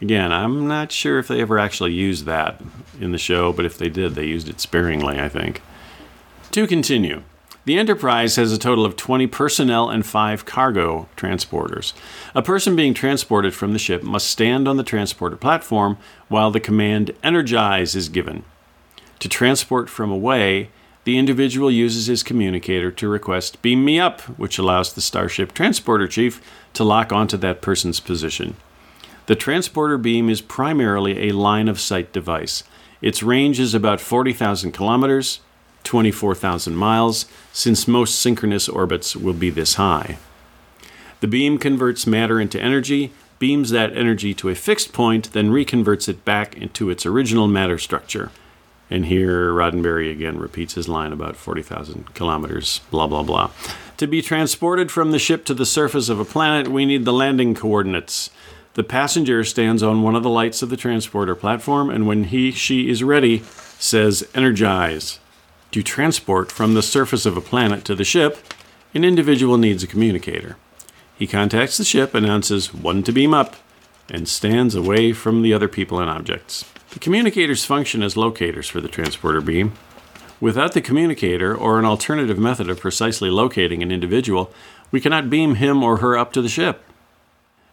Again, 0.00 0.32
I'm 0.32 0.66
not 0.66 0.90
sure 0.90 1.20
if 1.20 1.28
they 1.28 1.40
ever 1.40 1.56
actually 1.56 1.92
used 1.92 2.24
that 2.26 2.60
in 3.00 3.12
the 3.12 3.18
show, 3.18 3.52
but 3.52 3.64
if 3.64 3.78
they 3.78 3.88
did, 3.88 4.16
they 4.16 4.26
used 4.26 4.48
it 4.48 4.60
sparingly, 4.60 5.20
I 5.20 5.28
think. 5.28 5.62
To 6.50 6.66
continue, 6.66 7.22
the 7.64 7.78
Enterprise 7.78 8.34
has 8.34 8.52
a 8.52 8.58
total 8.58 8.84
of 8.84 8.96
20 8.96 9.28
personnel 9.28 9.88
and 9.88 10.04
5 10.04 10.44
cargo 10.44 11.08
transporters. 11.16 11.92
A 12.34 12.42
person 12.42 12.74
being 12.74 12.92
transported 12.92 13.54
from 13.54 13.72
the 13.72 13.78
ship 13.78 14.02
must 14.02 14.28
stand 14.28 14.66
on 14.66 14.78
the 14.78 14.82
transporter 14.82 15.36
platform 15.36 15.96
while 16.26 16.50
the 16.50 16.58
command 16.58 17.12
Energize 17.22 17.94
is 17.94 18.08
given. 18.08 18.42
To 19.22 19.28
transport 19.28 19.88
from 19.88 20.10
away, 20.10 20.70
the 21.04 21.16
individual 21.16 21.70
uses 21.70 22.06
his 22.06 22.24
communicator 22.24 22.90
to 22.90 23.06
request 23.06 23.62
beam 23.62 23.84
me 23.84 24.00
up, 24.00 24.20
which 24.36 24.58
allows 24.58 24.92
the 24.92 25.00
Starship 25.00 25.54
transporter 25.54 26.08
chief 26.08 26.42
to 26.72 26.82
lock 26.82 27.12
onto 27.12 27.36
that 27.36 27.62
person's 27.62 28.00
position. 28.00 28.56
The 29.26 29.36
transporter 29.36 29.96
beam 29.96 30.28
is 30.28 30.40
primarily 30.40 31.28
a 31.28 31.36
line 31.36 31.68
of 31.68 31.78
sight 31.78 32.12
device. 32.12 32.64
Its 33.00 33.22
range 33.22 33.60
is 33.60 33.74
about 33.74 34.00
40,000 34.00 34.72
kilometers, 34.72 35.38
24,000 35.84 36.74
miles, 36.74 37.26
since 37.52 37.86
most 37.86 38.18
synchronous 38.18 38.68
orbits 38.68 39.14
will 39.14 39.34
be 39.34 39.50
this 39.50 39.74
high. 39.74 40.18
The 41.20 41.28
beam 41.28 41.58
converts 41.58 42.08
matter 42.08 42.40
into 42.40 42.60
energy, 42.60 43.12
beams 43.38 43.70
that 43.70 43.96
energy 43.96 44.34
to 44.34 44.48
a 44.48 44.56
fixed 44.56 44.92
point, 44.92 45.32
then 45.32 45.52
reconverts 45.52 46.08
it 46.08 46.24
back 46.24 46.56
into 46.56 46.90
its 46.90 47.06
original 47.06 47.46
matter 47.46 47.78
structure. 47.78 48.32
And 48.92 49.06
here 49.06 49.50
Roddenberry 49.54 50.12
again 50.12 50.38
repeats 50.38 50.74
his 50.74 50.86
line 50.86 51.14
about 51.14 51.34
40,000 51.34 52.14
kilometers, 52.14 52.82
blah, 52.90 53.06
blah, 53.06 53.22
blah. 53.22 53.50
To 53.96 54.06
be 54.06 54.20
transported 54.20 54.90
from 54.90 55.12
the 55.12 55.18
ship 55.18 55.46
to 55.46 55.54
the 55.54 55.64
surface 55.64 56.10
of 56.10 56.20
a 56.20 56.26
planet, 56.26 56.68
we 56.68 56.84
need 56.84 57.06
the 57.06 57.12
landing 57.12 57.54
coordinates. 57.54 58.28
The 58.74 58.84
passenger 58.84 59.44
stands 59.44 59.82
on 59.82 60.02
one 60.02 60.14
of 60.14 60.22
the 60.22 60.28
lights 60.28 60.60
of 60.60 60.68
the 60.68 60.76
transporter 60.76 61.34
platform, 61.34 61.88
and 61.88 62.06
when 62.06 62.24
he, 62.24 62.50
she 62.50 62.90
is 62.90 63.02
ready, 63.02 63.42
says, 63.78 64.28
Energize. 64.34 65.20
To 65.70 65.82
transport 65.82 66.52
from 66.52 66.74
the 66.74 66.82
surface 66.82 67.24
of 67.24 67.34
a 67.34 67.40
planet 67.40 67.86
to 67.86 67.94
the 67.94 68.04
ship, 68.04 68.40
an 68.92 69.04
individual 69.04 69.56
needs 69.56 69.82
a 69.82 69.86
communicator. 69.86 70.58
He 71.18 71.26
contacts 71.26 71.78
the 71.78 71.84
ship, 71.84 72.14
announces 72.14 72.74
one 72.74 73.02
to 73.04 73.12
beam 73.12 73.32
up, 73.32 73.56
and 74.10 74.28
stands 74.28 74.74
away 74.74 75.14
from 75.14 75.40
the 75.40 75.54
other 75.54 75.68
people 75.68 75.98
and 75.98 76.10
objects. 76.10 76.66
The 76.92 76.98
communicators 76.98 77.64
function 77.64 78.02
as 78.02 78.18
locators 78.18 78.68
for 78.68 78.82
the 78.82 78.88
transporter 78.88 79.40
beam. 79.40 79.72
Without 80.40 80.74
the 80.74 80.82
communicator 80.82 81.56
or 81.56 81.78
an 81.78 81.86
alternative 81.86 82.38
method 82.38 82.68
of 82.68 82.80
precisely 82.80 83.30
locating 83.30 83.82
an 83.82 83.90
individual, 83.90 84.52
we 84.90 85.00
cannot 85.00 85.30
beam 85.30 85.54
him 85.54 85.82
or 85.82 85.98
her 85.98 86.18
up 86.18 86.34
to 86.34 86.42
the 86.42 86.50
ship. 86.50 86.84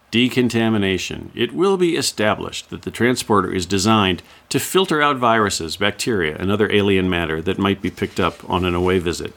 Decontamination. 0.10 1.32
It 1.36 1.54
will 1.54 1.76
be 1.76 1.98
established 1.98 2.70
that 2.70 2.84
the 2.84 2.92
transporter 2.92 3.52
is 3.54 3.66
designed 3.66 4.24
to 4.48 4.60
filter 4.60 5.02
out 5.02 5.18
viruses, 5.18 5.76
bacteria, 5.76 6.38
and 6.38 6.50
other 6.50 6.72
alien 6.72 7.10
matter 7.10 7.42
that 7.42 7.60
might 7.60 7.82
be 7.82 7.92
picked 7.92 8.22
up 8.22 8.50
on 8.50 8.64
an 8.64 8.74
away 8.74 9.00
visit. 9.00 9.34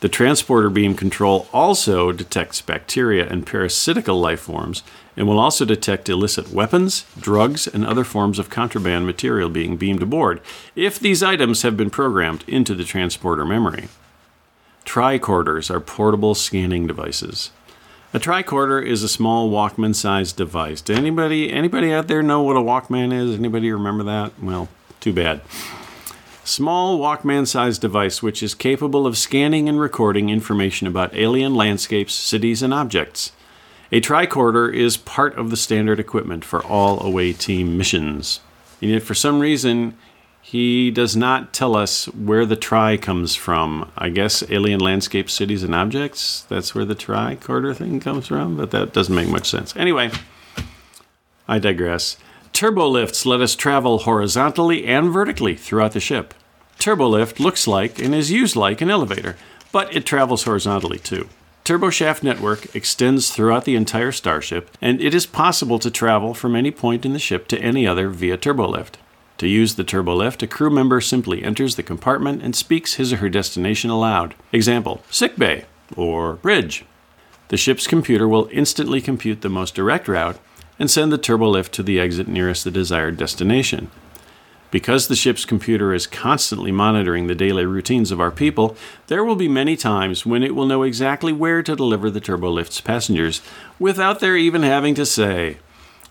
The 0.00 0.08
transporter 0.08 0.70
beam 0.70 0.94
control 0.94 1.48
also 1.52 2.12
detects 2.12 2.60
bacteria 2.60 3.28
and 3.28 3.44
parasitical 3.44 4.20
life 4.20 4.40
forms 4.40 4.84
and 5.16 5.26
will 5.26 5.40
also 5.40 5.64
detect 5.64 6.08
illicit 6.08 6.50
weapons, 6.52 7.04
drugs, 7.18 7.66
and 7.66 7.84
other 7.84 8.04
forms 8.04 8.38
of 8.38 8.48
contraband 8.48 9.06
material 9.06 9.48
being 9.48 9.76
beamed 9.76 10.02
aboard 10.02 10.40
if 10.76 11.00
these 11.00 11.22
items 11.22 11.62
have 11.62 11.76
been 11.76 11.90
programmed 11.90 12.44
into 12.46 12.76
the 12.76 12.84
transporter 12.84 13.44
memory. 13.44 13.88
Tricorders 14.84 15.68
are 15.68 15.80
portable 15.80 16.36
scanning 16.36 16.86
devices. 16.86 17.50
A 18.14 18.20
tricorder 18.20 18.82
is 18.82 19.02
a 19.02 19.08
small 19.08 19.50
Walkman-sized 19.50 20.36
device. 20.36 20.80
Do 20.80 20.94
anybody 20.94 21.52
anybody 21.52 21.92
out 21.92 22.06
there 22.06 22.22
know 22.22 22.42
what 22.42 22.56
a 22.56 22.60
Walkman 22.60 23.12
is? 23.12 23.36
Anybody 23.36 23.70
remember 23.70 24.04
that? 24.04 24.32
Well, 24.40 24.68
too 25.00 25.12
bad. 25.12 25.42
Small 26.48 26.98
Walkman-sized 26.98 27.82
device 27.82 28.22
which 28.22 28.42
is 28.42 28.54
capable 28.54 29.06
of 29.06 29.18
scanning 29.18 29.68
and 29.68 29.78
recording 29.78 30.30
information 30.30 30.86
about 30.86 31.14
alien 31.14 31.54
landscapes, 31.54 32.14
cities, 32.14 32.62
and 32.62 32.72
objects. 32.72 33.32
A 33.92 34.00
tricorder 34.00 34.74
is 34.74 34.96
part 34.96 35.36
of 35.36 35.50
the 35.50 35.58
standard 35.58 36.00
equipment 36.00 36.46
for 36.46 36.64
all 36.64 37.04
away 37.04 37.34
team 37.34 37.76
missions. 37.76 38.40
And 38.80 38.90
yet, 38.90 39.02
for 39.02 39.12
some 39.12 39.40
reason, 39.40 39.98
he 40.40 40.90
does 40.90 41.14
not 41.14 41.52
tell 41.52 41.76
us 41.76 42.06
where 42.06 42.46
the 42.46 42.56
tri 42.56 42.96
comes 42.96 43.34
from. 43.34 43.92
I 43.98 44.08
guess 44.08 44.42
alien 44.48 44.80
landscape, 44.80 45.28
cities, 45.28 45.62
and 45.62 45.74
objects. 45.74 46.46
That's 46.48 46.74
where 46.74 46.86
the 46.86 46.96
tricorder 46.96 47.76
thing 47.76 48.00
comes 48.00 48.28
from, 48.28 48.56
but 48.56 48.70
that 48.70 48.94
doesn't 48.94 49.14
make 49.14 49.28
much 49.28 49.50
sense. 49.50 49.76
Anyway, 49.76 50.10
I 51.46 51.58
digress. 51.58 52.16
Turbolifts 52.54 53.26
let 53.26 53.42
us 53.42 53.54
travel 53.54 53.98
horizontally 53.98 54.86
and 54.86 55.10
vertically 55.10 55.54
throughout 55.54 55.92
the 55.92 56.00
ship. 56.00 56.32
Turbolift 56.78 57.40
looks 57.40 57.66
like 57.66 57.98
and 57.98 58.14
is 58.14 58.30
used 58.30 58.54
like 58.54 58.80
an 58.80 58.90
elevator, 58.90 59.36
but 59.72 59.94
it 59.94 60.06
travels 60.06 60.44
horizontally 60.44 60.98
too. 60.98 61.28
Turboshaft 61.64 62.22
network 62.22 62.74
extends 62.74 63.30
throughout 63.30 63.64
the 63.64 63.76
entire 63.76 64.12
starship, 64.12 64.70
and 64.80 65.00
it 65.00 65.12
is 65.12 65.26
possible 65.26 65.78
to 65.80 65.90
travel 65.90 66.32
from 66.32 66.56
any 66.56 66.70
point 66.70 67.04
in 67.04 67.12
the 67.12 67.18
ship 67.18 67.46
to 67.48 67.60
any 67.60 67.86
other 67.86 68.08
via 68.08 68.38
turbolift. 68.38 68.94
To 69.38 69.46
use 69.46 69.74
the 69.74 69.84
turbolift, 69.84 70.42
a 70.42 70.46
crew 70.46 70.70
member 70.70 71.00
simply 71.00 71.42
enters 71.42 71.76
the 71.76 71.82
compartment 71.82 72.42
and 72.42 72.56
speaks 72.56 72.94
his 72.94 73.12
or 73.12 73.16
her 73.16 73.28
destination 73.28 73.90
aloud. 73.90 74.34
Example, 74.52 75.02
sick 75.10 75.36
bay 75.36 75.64
or 75.96 76.34
bridge. 76.34 76.84
The 77.48 77.56
ship's 77.56 77.86
computer 77.86 78.26
will 78.26 78.48
instantly 78.52 79.00
compute 79.00 79.42
the 79.42 79.48
most 79.48 79.74
direct 79.74 80.08
route 80.08 80.38
and 80.78 80.90
send 80.90 81.12
the 81.12 81.18
turbolift 81.18 81.70
to 81.72 81.82
the 81.82 82.00
exit 82.00 82.28
nearest 82.28 82.64
the 82.64 82.70
desired 82.70 83.16
destination. 83.16 83.90
Because 84.70 85.08
the 85.08 85.16
ship's 85.16 85.46
computer 85.46 85.94
is 85.94 86.06
constantly 86.06 86.70
monitoring 86.70 87.26
the 87.26 87.34
daily 87.34 87.64
routines 87.64 88.10
of 88.10 88.20
our 88.20 88.30
people, 88.30 88.76
there 89.06 89.24
will 89.24 89.36
be 89.36 89.48
many 89.48 89.76
times 89.76 90.26
when 90.26 90.42
it 90.42 90.54
will 90.54 90.66
know 90.66 90.82
exactly 90.82 91.32
where 91.32 91.62
to 91.62 91.74
deliver 91.74 92.10
the 92.10 92.20
turbolift's 92.20 92.82
passengers 92.82 93.40
without 93.78 94.20
their 94.20 94.36
even 94.36 94.62
having 94.62 94.94
to 94.94 95.06
say. 95.06 95.58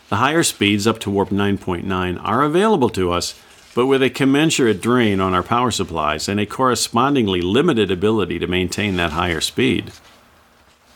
The 0.10 0.16
higher 0.16 0.44
speeds, 0.44 0.88
up 0.88 1.00
to 1.00 1.12
Warp 1.12 1.30
9.9, 1.30 2.20
are 2.24 2.44
available 2.44 2.90
to 2.90 3.12
us 3.12 3.40
but 3.76 3.86
with 3.86 4.02
a 4.02 4.10
commensurate 4.10 4.82
drain 4.82 5.20
on 5.22 5.34
our 5.34 5.44
power 5.44 5.72
supplies 5.72 6.28
and 6.28 6.40
a 6.40 6.46
correspondingly 6.46 7.42
limited 7.42 7.92
ability 7.92 8.40
to 8.40 8.48
maintain 8.48 8.96
that 8.96 9.12
higher 9.12 9.42
speed. 9.42 9.92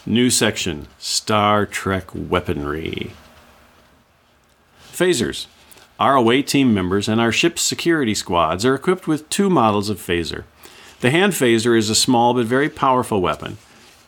New 0.06 0.30
section 0.30 0.88
Star 0.98 1.66
Trek 1.66 2.10
Weaponry. 2.14 3.12
Phasers. 4.92 5.48
Our 6.00 6.16
away 6.16 6.42
team 6.42 6.74
members 6.74 7.08
and 7.08 7.22
our 7.22 7.32
ship's 7.32 7.62
security 7.62 8.14
squads 8.14 8.66
are 8.66 8.76
equipped 8.76 9.08
with 9.08 9.30
two 9.30 9.50
models 9.50 9.90
of 9.90 10.00
phaser. 10.00 10.44
The 11.04 11.12
hand 11.12 11.34
phaser 11.34 11.78
is 11.78 11.90
a 11.90 11.96
small 11.96 12.34
but 12.34 12.46
very 12.46 12.70
powerful 12.70 13.20
weapon. 13.20 13.58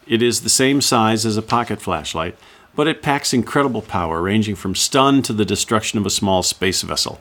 It 0.07 0.21
is 0.21 0.39
the 0.39 0.49
same 0.49 0.79
size 0.79 1.25
as 1.25 1.35
a 1.35 1.41
pocket 1.41 1.81
flashlight, 1.81 2.37
but 2.73 2.87
it 2.87 3.01
packs 3.01 3.33
incredible 3.33 3.81
power, 3.81 4.21
ranging 4.21 4.55
from 4.55 4.75
stun 4.75 5.21
to 5.23 5.33
the 5.33 5.43
destruction 5.43 5.99
of 5.99 6.05
a 6.05 6.09
small 6.09 6.41
space 6.41 6.83
vessel. 6.83 7.19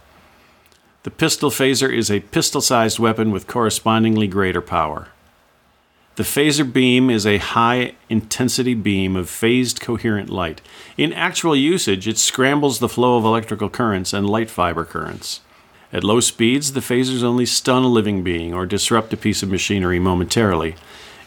The 1.02 1.10
pistol 1.10 1.50
phaser 1.50 1.92
is 1.92 2.08
a 2.08 2.20
pistol 2.20 2.60
sized 2.60 3.00
weapon 3.00 3.32
with 3.32 3.48
correspondingly 3.48 4.28
greater 4.28 4.60
power. 4.60 5.08
The 6.14 6.22
phaser 6.22 6.72
beam 6.72 7.10
is 7.10 7.26
a 7.26 7.38
high 7.38 7.96
intensity 8.08 8.74
beam 8.74 9.16
of 9.16 9.28
phased 9.28 9.80
coherent 9.80 10.30
light. 10.30 10.60
In 10.96 11.12
actual 11.12 11.56
usage, 11.56 12.06
it 12.06 12.18
scrambles 12.18 12.78
the 12.78 12.88
flow 12.88 13.16
of 13.16 13.24
electrical 13.24 13.70
currents 13.70 14.12
and 14.12 14.30
light 14.30 14.50
fiber 14.50 14.84
currents. 14.84 15.40
At 15.94 16.02
low 16.02 16.18
speeds, 16.18 16.72
the 16.72 16.80
phasers 16.80 17.22
only 17.22 17.46
stun 17.46 17.84
a 17.84 17.88
living 17.88 18.24
being 18.24 18.52
or 18.52 18.66
disrupt 18.66 19.12
a 19.12 19.16
piece 19.16 19.44
of 19.44 19.48
machinery 19.48 20.00
momentarily. 20.00 20.74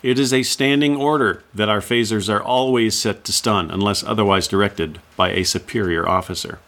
It 0.04 0.20
is 0.20 0.34
a 0.34 0.44
standing 0.44 0.98
order 0.98 1.42
that 1.54 1.70
our 1.70 1.80
phasers 1.80 2.28
are 2.28 2.44
always 2.44 2.98
set 2.98 3.24
to 3.24 3.32
stun 3.32 3.72
unless 3.72 4.04
otherwise 4.04 4.46
directed 4.46 5.00
by 5.16 5.32
a 5.32 5.46
superior 5.46 6.08
officer. 6.08 6.60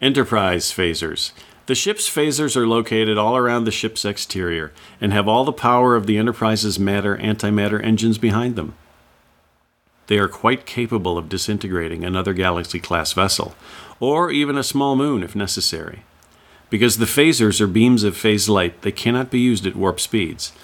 Enterprise 0.00 0.72
phasers. 0.72 1.32
The 1.66 1.74
ship's 1.74 2.08
phasers 2.08 2.56
are 2.56 2.66
located 2.66 3.18
all 3.18 3.36
around 3.36 3.64
the 3.64 3.70
ship's 3.70 4.06
exterior 4.06 4.72
and 4.98 5.12
have 5.12 5.28
all 5.28 5.44
the 5.44 5.52
power 5.52 5.94
of 5.94 6.06
the 6.06 6.16
Enterprise's 6.16 6.78
matter 6.78 7.18
antimatter 7.18 7.84
engines 7.84 8.16
behind 8.16 8.56
them. 8.56 8.74
they 10.06 10.18
are 10.18 10.28
quite 10.28 10.66
capable 10.66 11.16
of 11.16 11.28
disintegrating 11.28 12.04
another 12.04 12.32
galaxy 12.32 12.80
class 12.80 13.12
vessel, 13.12 13.54
or 14.00 14.30
even 14.30 14.58
a 14.58 14.62
small 14.62 14.96
moon 14.96 15.22
if 15.22 15.36
necessary. 15.36 16.02
Because 16.72 16.96
the 16.96 17.04
phasers 17.04 17.60
are 17.60 17.66
beams 17.66 18.02
of 18.02 18.16
phased 18.16 18.48
light, 18.48 18.80
they 18.80 18.92
cannot 18.92 19.30
be 19.30 19.38
used 19.38 19.66
at 19.66 19.76
warp 19.76 20.00
speeds. 20.00 20.54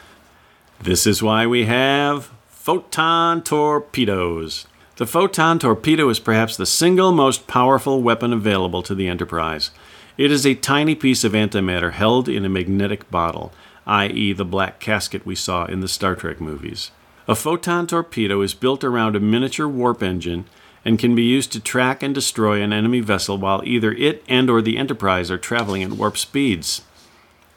This 0.81 1.07
is 1.07 1.23
why 1.23 1.47
we 1.47 1.67
have 1.67 2.31
photon 2.47 3.43
torpedoes. 3.43 4.67
The 4.97 5.07
photon 5.07 5.59
torpedo 5.59 6.09
is 6.09 6.19
perhaps 6.19 6.57
the 6.57 6.65
single 6.65 7.13
most 7.13 7.47
powerful 7.47 8.01
weapon 8.01 8.33
available 8.33 8.83
to 8.85 8.95
the 8.95 9.07
Enterprise. 9.07 9.71
It 10.17 10.33
is 10.33 10.47
a 10.47 10.55
tiny 10.55 10.95
piece 10.95 11.25
of 11.25 11.33
antimatter 11.33 11.93
held 11.93 12.27
in 12.27 12.47
a 12.47 12.49
magnetic 12.49 13.11
bottle, 13.11 13.53
i.e., 13.87 14.33
the 14.33 14.47
black 14.47 14.81
casket 14.81 15.27
we 15.27 15.35
saw 15.35 15.67
in 15.67 15.81
the 15.81 15.89
Star 15.89 16.15
Trek 16.15 16.41
movies. 16.41 16.91
A 17.29 17.35
photon 17.35 17.87
torpedo 17.87 18.41
is 18.41 18.55
built 18.55 18.83
around 18.83 19.15
a 19.15 19.21
miniature 19.21 19.69
warp 19.69 20.03
engine 20.03 20.47
and 20.85 20.99
can 20.99 21.15
be 21.15 21.23
used 21.23 21.53
to 21.53 21.61
track 21.61 22.03
and 22.03 22.15
destroy 22.15 22.63
an 22.63 22.73
enemy 22.73 23.01
vessel 23.01 23.39
while 23.39 23.63
either 23.65 23.93
it 23.93 24.23
and 24.29 24.49
or 24.49 24.63
the 24.63 24.79
Enterprise 24.79 25.31
are 25.31 25.39
traveling 25.39 25.83
at 25.83 25.93
warp 25.93 26.17
speeds. 26.17 26.83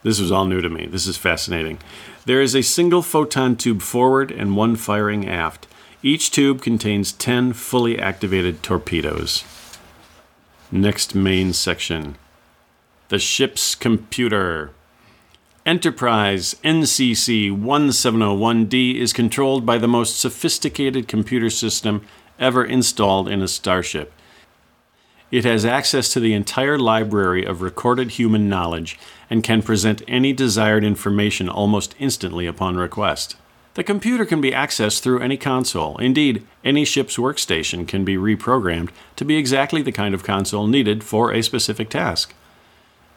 This 0.03 0.19
was 0.19 0.31
all 0.31 0.45
new 0.45 0.61
to 0.61 0.69
me. 0.69 0.87
This 0.87 1.07
is 1.07 1.17
fascinating. 1.17 1.77
There 2.25 2.41
is 2.41 2.55
a 2.55 2.63
single 2.63 3.01
photon 3.01 3.55
tube 3.55 3.81
forward 3.81 4.31
and 4.31 4.55
one 4.55 4.75
firing 4.75 5.27
aft. 5.27 5.67
Each 6.03 6.31
tube 6.31 6.61
contains 6.61 7.11
10 7.11 7.53
fully 7.53 7.99
activated 7.99 8.63
torpedoes. 8.63 9.43
Next 10.71 11.13
main 11.13 11.53
section 11.53 12.15
The 13.09 13.19
ship's 13.19 13.75
computer. 13.75 14.71
Enterprise 15.63 16.55
NCC 16.63 17.51
1701D 17.51 18.95
is 18.95 19.13
controlled 19.13 19.63
by 19.63 19.77
the 19.77 19.87
most 19.87 20.19
sophisticated 20.19 21.07
computer 21.07 21.51
system 21.51 22.03
ever 22.41 22.65
installed 22.65 23.29
in 23.29 23.41
a 23.41 23.47
starship. 23.47 24.11
It 25.31 25.45
has 25.45 25.63
access 25.63 26.11
to 26.11 26.19
the 26.19 26.33
entire 26.33 26.77
library 26.77 27.45
of 27.45 27.61
recorded 27.61 28.11
human 28.11 28.49
knowledge 28.49 28.99
and 29.29 29.43
can 29.43 29.61
present 29.61 30.01
any 30.07 30.33
desired 30.33 30.83
information 30.83 31.47
almost 31.47 31.95
instantly 31.99 32.45
upon 32.45 32.75
request. 32.75 33.37
The 33.75 33.83
computer 33.85 34.25
can 34.25 34.41
be 34.41 34.51
accessed 34.51 34.99
through 34.99 35.21
any 35.21 35.37
console. 35.37 35.97
Indeed, 35.97 36.45
any 36.65 36.83
ship's 36.83 37.15
workstation 37.15 37.87
can 37.87 38.03
be 38.03 38.17
reprogrammed 38.17 38.89
to 39.15 39.23
be 39.23 39.37
exactly 39.37 39.81
the 39.81 39.93
kind 39.93 40.13
of 40.13 40.25
console 40.25 40.67
needed 40.67 41.05
for 41.05 41.31
a 41.31 41.41
specific 41.41 41.89
task. 41.89 42.33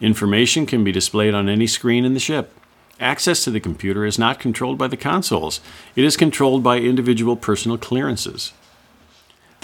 Information 0.00 0.66
can 0.66 0.84
be 0.84 0.92
displayed 0.92 1.34
on 1.34 1.48
any 1.48 1.66
screen 1.66 2.04
in 2.04 2.14
the 2.14 2.20
ship. 2.20 2.52
Access 3.00 3.42
to 3.42 3.50
the 3.50 3.58
computer 3.58 4.04
is 4.04 4.20
not 4.20 4.38
controlled 4.38 4.78
by 4.78 4.86
the 4.86 4.96
consoles, 4.96 5.60
it 5.96 6.04
is 6.04 6.16
controlled 6.16 6.62
by 6.62 6.78
individual 6.78 7.34
personal 7.34 7.76
clearances. 7.76 8.52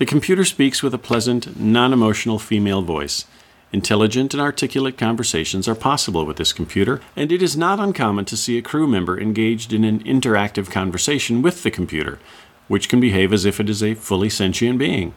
The 0.00 0.06
computer 0.06 0.46
speaks 0.46 0.82
with 0.82 0.94
a 0.94 0.98
pleasant, 0.98 1.60
non 1.60 1.92
emotional 1.92 2.38
female 2.38 2.80
voice. 2.80 3.26
Intelligent 3.70 4.32
and 4.32 4.40
articulate 4.40 4.96
conversations 4.96 5.68
are 5.68 5.74
possible 5.74 6.24
with 6.24 6.38
this 6.38 6.54
computer, 6.54 7.02
and 7.14 7.30
it 7.30 7.42
is 7.42 7.54
not 7.54 7.78
uncommon 7.78 8.24
to 8.24 8.36
see 8.38 8.56
a 8.56 8.62
crew 8.62 8.86
member 8.86 9.20
engaged 9.20 9.74
in 9.74 9.84
an 9.84 10.02
interactive 10.04 10.70
conversation 10.70 11.42
with 11.42 11.62
the 11.62 11.70
computer, 11.70 12.18
which 12.66 12.88
can 12.88 12.98
behave 12.98 13.30
as 13.30 13.44
if 13.44 13.60
it 13.60 13.68
is 13.68 13.82
a 13.82 13.92
fully 13.92 14.30
sentient 14.30 14.78
being. 14.78 15.12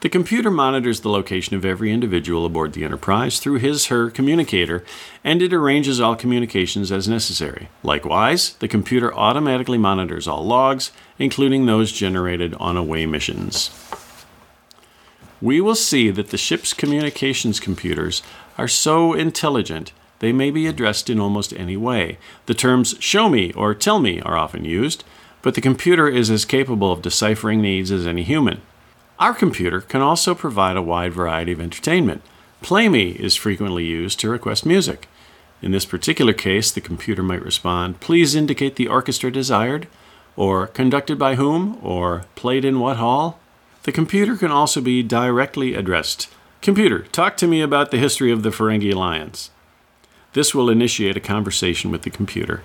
The 0.00 0.10
computer 0.10 0.50
monitors 0.50 1.00
the 1.00 1.08
location 1.08 1.56
of 1.56 1.64
every 1.64 1.90
individual 1.90 2.44
aboard 2.44 2.74
the 2.74 2.84
Enterprise 2.84 3.40
through 3.40 3.60
his 3.60 3.86
her 3.86 4.10
communicator, 4.10 4.84
and 5.24 5.40
it 5.40 5.54
arranges 5.54 6.02
all 6.02 6.14
communications 6.14 6.92
as 6.92 7.08
necessary. 7.08 7.70
Likewise, 7.82 8.56
the 8.58 8.68
computer 8.68 9.12
automatically 9.14 9.78
monitors 9.78 10.28
all 10.28 10.44
logs, 10.44 10.92
including 11.18 11.64
those 11.64 11.92
generated 11.92 12.54
on 12.56 12.76
away 12.76 13.06
missions 13.06 13.70
we 15.40 15.60
will 15.60 15.74
see 15.74 16.10
that 16.10 16.28
the 16.28 16.38
ship's 16.38 16.72
communications 16.74 17.60
computers 17.60 18.22
are 18.56 18.68
so 18.68 19.12
intelligent 19.12 19.92
they 20.18 20.32
may 20.32 20.50
be 20.50 20.66
addressed 20.66 21.08
in 21.08 21.20
almost 21.20 21.52
any 21.54 21.76
way. 21.76 22.18
The 22.46 22.54
terms 22.54 22.96
show 22.98 23.28
me 23.28 23.52
or 23.52 23.74
tell 23.74 24.00
me 24.00 24.20
are 24.22 24.36
often 24.36 24.64
used, 24.64 25.04
but 25.42 25.54
the 25.54 25.60
computer 25.60 26.08
is 26.08 26.30
as 26.30 26.44
capable 26.44 26.90
of 26.90 27.02
deciphering 27.02 27.62
needs 27.62 27.92
as 27.92 28.06
any 28.06 28.24
human. 28.24 28.60
Our 29.18 29.34
computer 29.34 29.80
can 29.80 30.00
also 30.00 30.34
provide 30.34 30.76
a 30.76 30.82
wide 30.82 31.12
variety 31.12 31.52
of 31.52 31.60
entertainment. 31.60 32.22
Play 32.62 32.88
Me 32.88 33.10
is 33.10 33.36
frequently 33.36 33.84
used 33.84 34.18
to 34.20 34.30
request 34.30 34.66
music. 34.66 35.08
In 35.62 35.72
this 35.72 35.84
particular 35.84 36.32
case, 36.32 36.70
the 36.70 36.80
computer 36.80 37.22
might 37.22 37.44
respond, 37.44 38.00
Please 38.00 38.34
indicate 38.34 38.76
the 38.76 38.88
orchestra 38.88 39.30
desired, 39.30 39.88
or 40.36 40.68
conducted 40.68 41.18
by 41.18 41.34
whom, 41.34 41.78
or 41.82 42.24
played 42.36 42.64
in 42.64 42.78
what 42.78 42.96
hall. 42.96 43.40
The 43.84 43.92
computer 43.92 44.36
can 44.36 44.50
also 44.50 44.80
be 44.80 45.02
directly 45.02 45.74
addressed. 45.74 46.28
Computer, 46.60 47.00
talk 47.00 47.36
to 47.36 47.46
me 47.46 47.60
about 47.60 47.90
the 47.90 47.98
history 47.98 48.32
of 48.32 48.42
the 48.42 48.50
Ferengi 48.50 48.92
Alliance. 48.92 49.50
This 50.32 50.54
will 50.54 50.68
initiate 50.68 51.16
a 51.16 51.20
conversation 51.20 51.90
with 51.90 52.02
the 52.02 52.10
computer. 52.10 52.62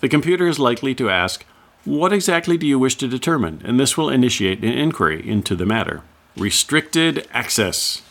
The 0.00 0.08
computer 0.08 0.46
is 0.46 0.58
likely 0.58 0.94
to 0.96 1.10
ask, 1.10 1.44
What 1.84 2.12
exactly 2.12 2.56
do 2.56 2.66
you 2.66 2.78
wish 2.78 2.96
to 2.96 3.08
determine? 3.08 3.62
And 3.64 3.80
this 3.80 3.96
will 3.96 4.10
initiate 4.10 4.62
an 4.62 4.72
inquiry 4.72 5.26
into 5.28 5.56
the 5.56 5.66
matter. 5.66 6.02
Restricted 6.36 7.26
access. 7.32 8.02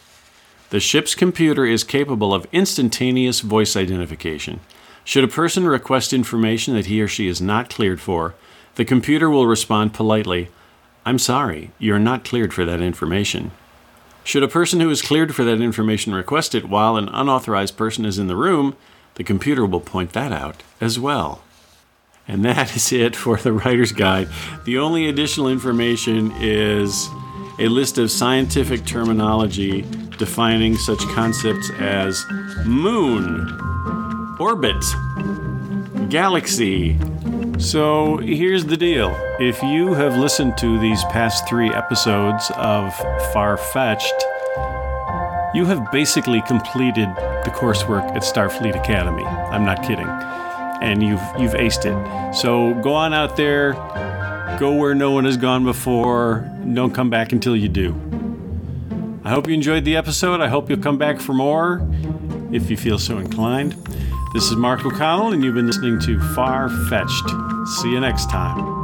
The 0.71 0.79
ship's 0.79 1.15
computer 1.15 1.65
is 1.65 1.83
capable 1.83 2.33
of 2.33 2.47
instantaneous 2.51 3.41
voice 3.41 3.75
identification. 3.75 4.61
Should 5.03 5.23
a 5.23 5.27
person 5.27 5.65
request 5.65 6.13
information 6.13 6.75
that 6.75 6.85
he 6.85 7.01
or 7.01 7.07
she 7.07 7.27
is 7.27 7.41
not 7.41 7.69
cleared 7.69 7.99
for, 7.99 8.35
the 8.75 8.85
computer 8.85 9.29
will 9.29 9.47
respond 9.47 9.93
politely, 9.93 10.49
I'm 11.05 11.19
sorry, 11.19 11.71
you're 11.79 11.99
not 11.99 12.23
cleared 12.23 12.53
for 12.53 12.65
that 12.65 12.81
information. 12.81 13.51
Should 14.23 14.43
a 14.43 14.47
person 14.47 14.79
who 14.79 14.89
is 14.89 15.01
cleared 15.01 15.33
for 15.33 15.43
that 15.43 15.61
information 15.61 16.13
request 16.13 16.53
it 16.53 16.69
while 16.69 16.95
an 16.95 17.09
unauthorized 17.09 17.75
person 17.75 18.05
is 18.05 18.19
in 18.19 18.27
the 18.27 18.35
room, 18.35 18.75
the 19.15 19.23
computer 19.23 19.65
will 19.65 19.81
point 19.81 20.13
that 20.13 20.31
out 20.31 20.61
as 20.79 20.99
well. 20.99 21.41
And 22.27 22.45
that 22.45 22.75
is 22.75 22.93
it 22.93 23.15
for 23.15 23.37
the 23.37 23.51
writer's 23.51 23.91
guide. 23.91 24.27
The 24.65 24.77
only 24.77 25.09
additional 25.09 25.47
information 25.47 26.31
is 26.39 27.09
a 27.59 27.67
list 27.67 27.97
of 27.97 28.11
scientific 28.11 28.85
terminology 28.85 29.81
defining 30.17 30.77
such 30.77 30.99
concepts 31.09 31.71
as 31.79 32.23
moon, 32.63 33.49
orbit, 34.39 34.83
galaxy, 36.09 36.97
so 37.61 38.17
here's 38.17 38.65
the 38.65 38.75
deal. 38.75 39.15
If 39.39 39.61
you 39.61 39.93
have 39.93 40.17
listened 40.17 40.57
to 40.57 40.79
these 40.79 41.03
past 41.05 41.47
three 41.47 41.69
episodes 41.69 42.51
of 42.55 42.93
Far 43.31 43.57
Fetched, 43.57 44.25
you 45.53 45.65
have 45.65 45.91
basically 45.91 46.41
completed 46.41 47.07
the 47.43 47.51
coursework 47.53 48.03
at 48.15 48.23
Starfleet 48.23 48.75
Academy. 48.75 49.23
I'm 49.23 49.63
not 49.63 49.83
kidding. 49.83 50.07
And 50.07 51.03
you've 51.03 51.21
you've 51.37 51.53
aced 51.53 51.85
it. 51.85 52.35
So 52.35 52.73
go 52.81 52.93
on 52.93 53.13
out 53.13 53.37
there, 53.37 53.73
go 54.59 54.73
where 54.73 54.95
no 54.95 55.11
one 55.11 55.25
has 55.25 55.37
gone 55.37 55.63
before. 55.63 56.49
Don't 56.73 56.93
come 56.93 57.09
back 57.09 57.31
until 57.31 57.55
you 57.55 57.69
do. 57.69 57.93
I 59.23 59.29
hope 59.29 59.47
you 59.47 59.53
enjoyed 59.53 59.85
the 59.85 59.95
episode. 59.95 60.41
I 60.41 60.47
hope 60.47 60.69
you'll 60.69 60.79
come 60.79 60.97
back 60.97 61.19
for 61.19 61.33
more 61.33 61.87
if 62.51 62.71
you 62.71 62.77
feel 62.77 62.97
so 62.97 63.19
inclined. 63.19 63.75
This 64.33 64.45
is 64.45 64.55
Mark 64.55 64.85
O'Connell, 64.85 65.33
and 65.33 65.43
you've 65.43 65.55
been 65.55 65.67
listening 65.67 65.99
to 65.99 66.19
Far 66.33 66.69
Fetched. 66.89 67.50
See 67.65 67.89
you 67.89 67.99
next 67.99 68.29
time. 68.29 68.80